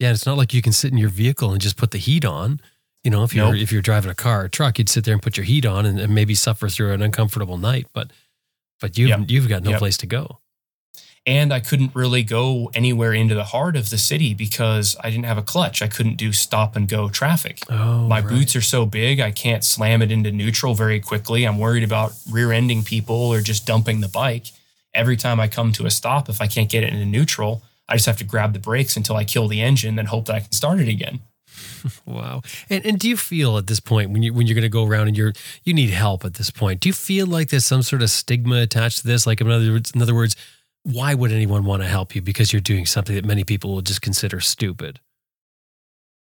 [0.00, 2.24] Yeah, it's not like you can sit in your vehicle and just put the heat
[2.24, 2.60] on.
[3.04, 3.62] You know, if you're Nope.
[3.62, 5.86] if you're driving a car or truck, you'd sit there and put your heat on
[5.86, 7.86] and, and maybe suffer through an uncomfortable night.
[7.94, 8.10] But
[8.80, 9.20] but you've Yep.
[9.28, 9.78] you've got no Yep.
[9.78, 10.40] place to go.
[11.28, 15.26] And I couldn't really go anywhere into the heart of the city because I didn't
[15.26, 15.82] have a clutch.
[15.82, 17.60] I couldn't do stop and go traffic.
[17.68, 18.28] Oh, My right.
[18.30, 21.44] boots are so big, I can't slam it into neutral very quickly.
[21.46, 24.46] I'm worried about rear ending people or just dumping the bike.
[24.94, 27.96] Every time I come to a stop, if I can't get it into neutral, I
[27.96, 30.40] just have to grab the brakes until I kill the engine, then hope that I
[30.40, 31.20] can start it again.
[32.06, 32.42] Wow.
[32.70, 34.84] And and do you feel at this point when you when you're going to go
[34.84, 35.32] around and you're
[35.62, 36.80] you need help at this point?
[36.80, 39.26] Do you feel like there's some sort of stigma attached to this?
[39.26, 40.34] Like in other words, in other words,
[40.90, 43.82] why would anyone want to help you because you're doing something that many people will
[43.82, 45.00] just consider stupid?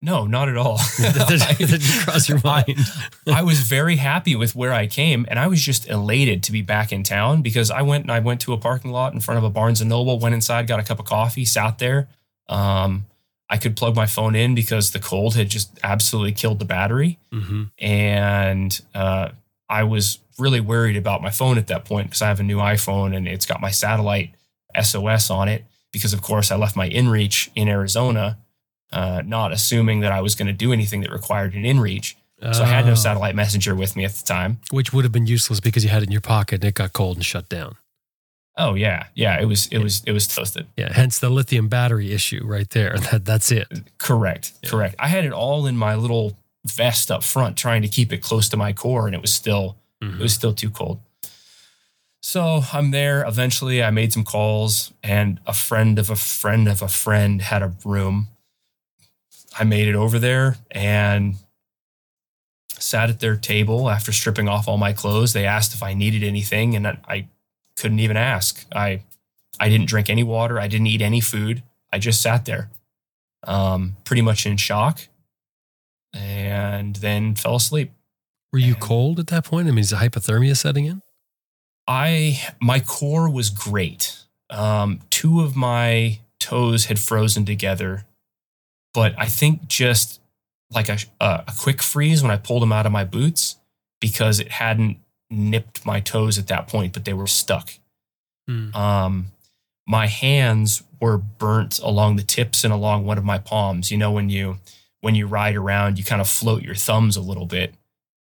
[0.01, 0.77] No, not at all.
[0.99, 2.79] that, that didn't cross your mind.
[3.27, 6.63] I was very happy with where I came, and I was just elated to be
[6.63, 9.39] back in town because I went and I went to a parking lot in front
[9.39, 12.09] of a Barnes and Noble, went inside, got a cup of coffee, sat there.
[12.49, 13.07] Um,
[13.49, 17.19] I could plug my phone in because the cold had just absolutely killed the battery,
[17.33, 19.31] hmm and uh,
[19.69, 22.59] I was really worried about my phone at that point because I have a new
[22.59, 24.35] iPhone and it's got my satellite
[24.81, 25.65] SOS on it.
[25.93, 28.39] Because of course I left my InReach in Arizona,
[28.93, 32.15] uh, not assuming that I was going to do anything that required an InReach.
[32.53, 32.95] So I had no Oh.
[32.97, 34.59] satellite messenger with me at the time.
[34.71, 36.93] which would have been useless because you had it in your pocket and it got
[36.93, 37.77] cold and shut down.
[38.59, 39.41] Oh yeah, yeah.
[39.41, 40.67] It was it was it was toasted.
[40.77, 42.97] Yeah, hence the lithium battery issue right there.
[43.11, 43.67] That that's it.
[43.99, 44.71] Correct, Yeah.
[44.71, 44.95] correct.
[44.99, 46.37] I had it all in my little
[46.67, 49.77] vest up front, trying to keep it close to my core, and it was still
[50.03, 50.15] Mhm.
[50.21, 51.01] it was still too cold.
[52.27, 53.23] So I'm there.
[53.29, 57.63] Eventually, I made some calls, and a friend of a friend of a friend had
[57.63, 58.29] a room.
[59.59, 61.35] I made it over there and
[62.79, 65.35] sat at their table after stripping off all my clothes.
[65.35, 67.29] They asked if I needed anything, and I,
[67.77, 68.65] couldn't even ask.
[68.75, 69.03] I
[69.61, 70.59] I didn't drink any water.
[70.59, 71.63] I didn't eat any food.
[71.93, 72.71] I just sat there,
[73.47, 75.09] um, pretty much in shock,
[76.15, 77.93] and then fell asleep.
[78.51, 79.69] Were you And- cold at that point?
[79.69, 81.03] I mean, is the hypothermia setting in?
[81.87, 84.25] I my core was great.
[84.51, 88.05] Um, two of my toes had frozen together,
[88.93, 90.21] but I think just
[90.71, 93.57] like a, a quick freeze when I pulled them out of my boots
[94.01, 94.99] because it hadn't
[95.31, 97.73] nipped my toes at that point, but they were stuck.
[98.47, 98.75] Hmm.
[98.75, 99.27] Um,
[99.87, 103.91] my hands were burnt along the tips and along one of my palms.
[103.91, 104.59] You know when you
[105.01, 107.75] when you ride around, you kind of float your thumbs a little bit,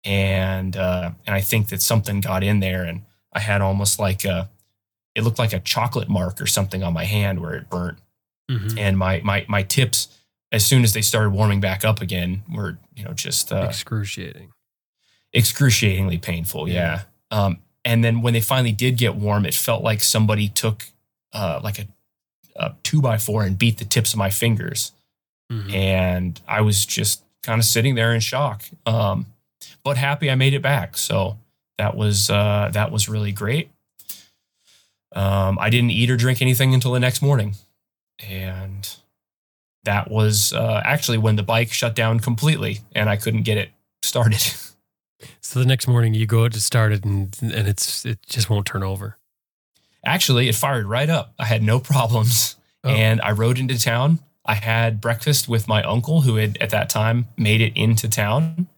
[0.04, 4.24] and uh, and I think that something got in there, and I had almost like
[4.24, 4.50] a
[5.14, 7.98] it looked like a chocolate mark or something on my hand where it burnt,
[8.50, 8.78] Mhm.
[8.78, 10.08] and my my my tips
[10.52, 14.52] as soon as they started warming back up again were you know just uh, Excruciating.
[15.32, 16.68] excruciatingly painful.
[16.68, 17.02] Yeah.
[17.30, 20.86] Um, and then when they finally did get warm, it felt like somebody took
[21.32, 21.86] uh, like a,
[22.56, 24.92] a two by four and beat the tips of my fingers
[25.52, 25.72] Mhm.
[25.74, 28.64] and I was just kind of sitting there in shock.
[28.86, 29.26] Um,
[29.84, 30.96] but happy I made it back.
[30.96, 31.38] So
[31.80, 33.70] that was uh, that was really great.
[35.14, 37.56] Um, I didn't eat or drink anything until the next morning,
[38.28, 38.88] and
[39.84, 43.70] that was uh, actually when the bike shut down completely, and I couldn't get it
[44.02, 44.42] started.
[45.42, 48.48] So the next morning you go out to start it and and it's it just
[48.48, 49.18] won't turn over.
[50.02, 51.34] actually, it fired right up.
[51.38, 52.88] I had no problems, Oh.
[52.88, 54.20] and I rode into town.
[54.46, 58.68] I had breakfast with my uncle, who had at that time made it into town.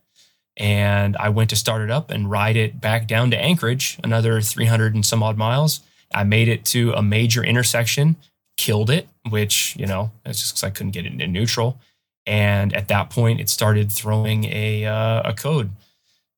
[0.56, 4.40] And I went to start it up and ride it back down to Anchorage, another
[4.40, 5.80] 300 and some odd miles.
[6.14, 8.16] I made it to a major intersection,
[8.56, 11.78] killed it, which, you know, that's just because I couldn't get it into neutral.
[12.26, 15.70] And at that point, it started throwing a, uh, a code.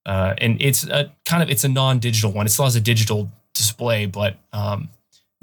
[0.06, 2.46] Uh, and it's a kind of, it's a non-digital one.
[2.46, 4.90] It still has a digital display, but um,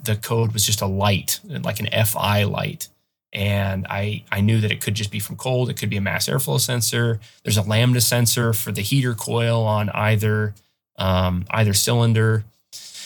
[0.04, 2.88] the code was just a light, like an FI light.
[3.34, 5.70] And I, I knew that it could just be from cold.
[5.70, 7.20] It could be a mass airflow sensor.
[7.44, 10.54] There's a lambda sensor for the heater coil on either
[10.98, 12.44] um, either cylinder.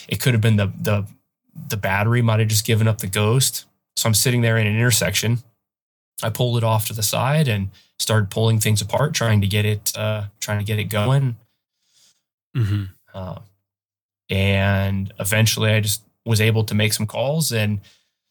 [0.07, 1.05] It could have been the the
[1.69, 3.65] the battery might have just given up the ghost.
[3.95, 5.39] So I'm sitting there in an intersection.
[6.23, 7.69] I pulled it off to the side and
[7.99, 11.35] started pulling things apart, trying to get it uh, trying to get it going.
[12.55, 13.39] hmm Uh,
[14.29, 17.79] and eventually I just was able to make some calls and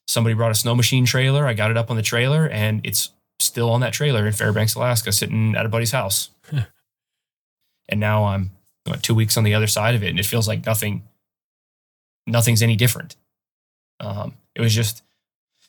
[0.07, 1.47] somebody brought a snow machine trailer.
[1.47, 4.75] I got it up on the trailer and it's still on that trailer in Fairbanks,
[4.75, 6.31] Alaska, sitting at a buddy's house.
[7.89, 8.51] And now I'm
[8.87, 11.03] what, two weeks on the other side of it and it feels like nothing,
[12.27, 13.17] nothing's any different.
[14.01, 15.03] Um, it was just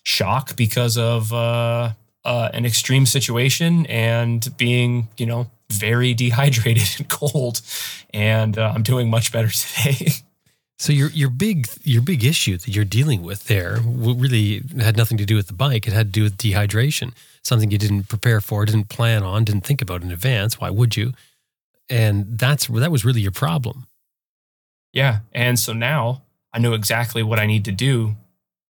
[0.04, 1.92] shock because of uh,
[2.24, 7.62] uh, an extreme situation and being, you know, very dehydrated and cold.
[8.14, 10.12] And uh, I'm doing much better today.
[10.78, 15.18] So your your big your big issue that you're dealing with there really had nothing
[15.20, 15.88] to do with the bike.
[15.88, 19.66] It had to do with dehydration, something you didn't prepare for, didn't plan on, didn't
[19.66, 20.60] think about in advance.
[20.60, 21.14] Why would you?
[21.90, 23.86] And that's that was really your problem.
[24.94, 25.20] yeah.
[25.34, 26.24] And so now
[26.54, 28.16] I know exactly what I need to do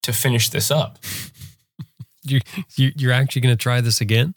[0.02, 0.98] to finish this up.
[2.24, 2.40] You,
[2.76, 4.34] you you're actually going to try this again?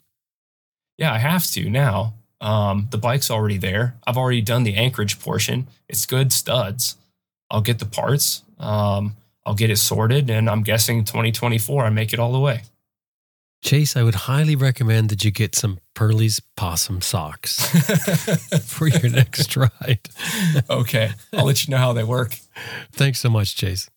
[0.98, 2.14] Yeah, I have to now.
[2.40, 3.94] Um, the bike's already there.
[4.06, 5.68] I've already done the anchorage portion.
[5.88, 6.96] It's good studs.
[7.50, 8.42] I'll get the parts.
[8.58, 12.62] Um, I'll get it sorted, and I'm guessing 2024 I make it all the way.
[13.62, 17.66] Chase, I would highly recommend that you get some Pearlie's possum socks
[18.64, 20.00] for your next ride.
[20.68, 22.36] okay, I'll let you know how they work.
[22.92, 23.88] Thanks so much, Chase.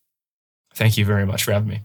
[0.74, 1.82] Thank you very much for having me.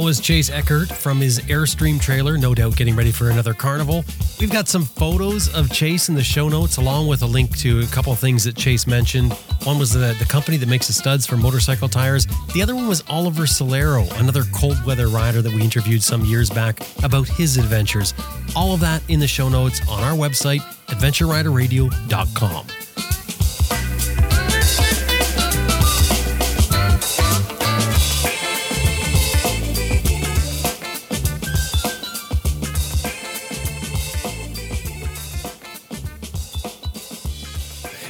[0.00, 4.02] That was Chase Eckert from his Airstream trailer, no doubt getting ready for another carnival.
[4.40, 7.80] We've got some photos of Chase in the show notes, along with a link to
[7.80, 9.34] a couple things that Chase mentioned.
[9.64, 12.26] One was the, the company that makes the studs for motorcycle tires.
[12.54, 16.48] The other one was Oliver Solero, another cold weather rider that we interviewed some years
[16.48, 18.14] back about his adventures.
[18.56, 22.89] All of that in the show notes on our website, adventureriderradio.com.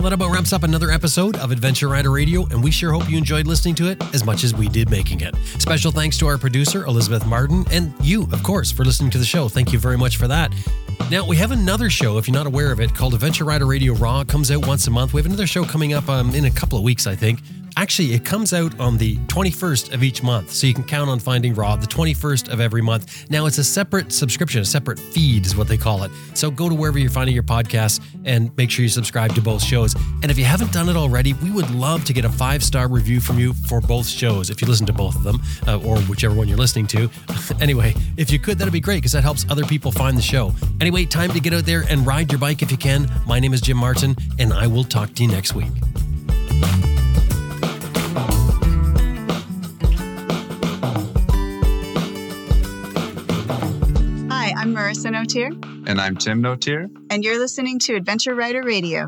[0.00, 3.10] Well, that about wraps up another episode of Adventure Rider Radio, and we sure hope
[3.10, 5.36] you enjoyed listening to it as much as we did making it.
[5.58, 9.26] Special thanks to our producer, Elizabeth Martin, and you, of course, for listening to the
[9.26, 9.46] show.
[9.46, 10.54] Thank you very much for that.
[11.10, 13.92] Now, we have another show, if you're not aware of it, called Adventure Rider Radio
[13.92, 14.20] Raw.
[14.20, 15.12] It comes out once a month.
[15.12, 17.40] We have another show coming up um, in a couple of weeks, I think.
[17.76, 21.18] Actually, it comes out on the 21st of each month, so you can count on
[21.18, 23.30] finding Raw the 21st of every month.
[23.30, 26.10] Now, it's a separate subscription, a separate feed is what they call it.
[26.34, 29.62] So go to wherever you're finding your podcasts and make sure you subscribe to both
[29.62, 29.94] shows.
[30.22, 32.88] And if you haven't done it already, we would love to get a five star
[32.88, 35.98] review from you for both shows if you listen to both of them uh, or
[36.02, 37.10] whichever one you're listening to.
[37.60, 40.54] anyway, if you could, that'd be great because that helps other people find the show.
[40.80, 43.10] Anyway, time to get out there and ride your bike if you can.
[43.26, 45.70] My name is Jim Martin, and I will talk to you next week.
[54.90, 55.52] Marissa Notier,
[55.86, 56.90] And I'm Tim Notier.
[57.10, 59.06] and you're listening to Adventure Rider Radio.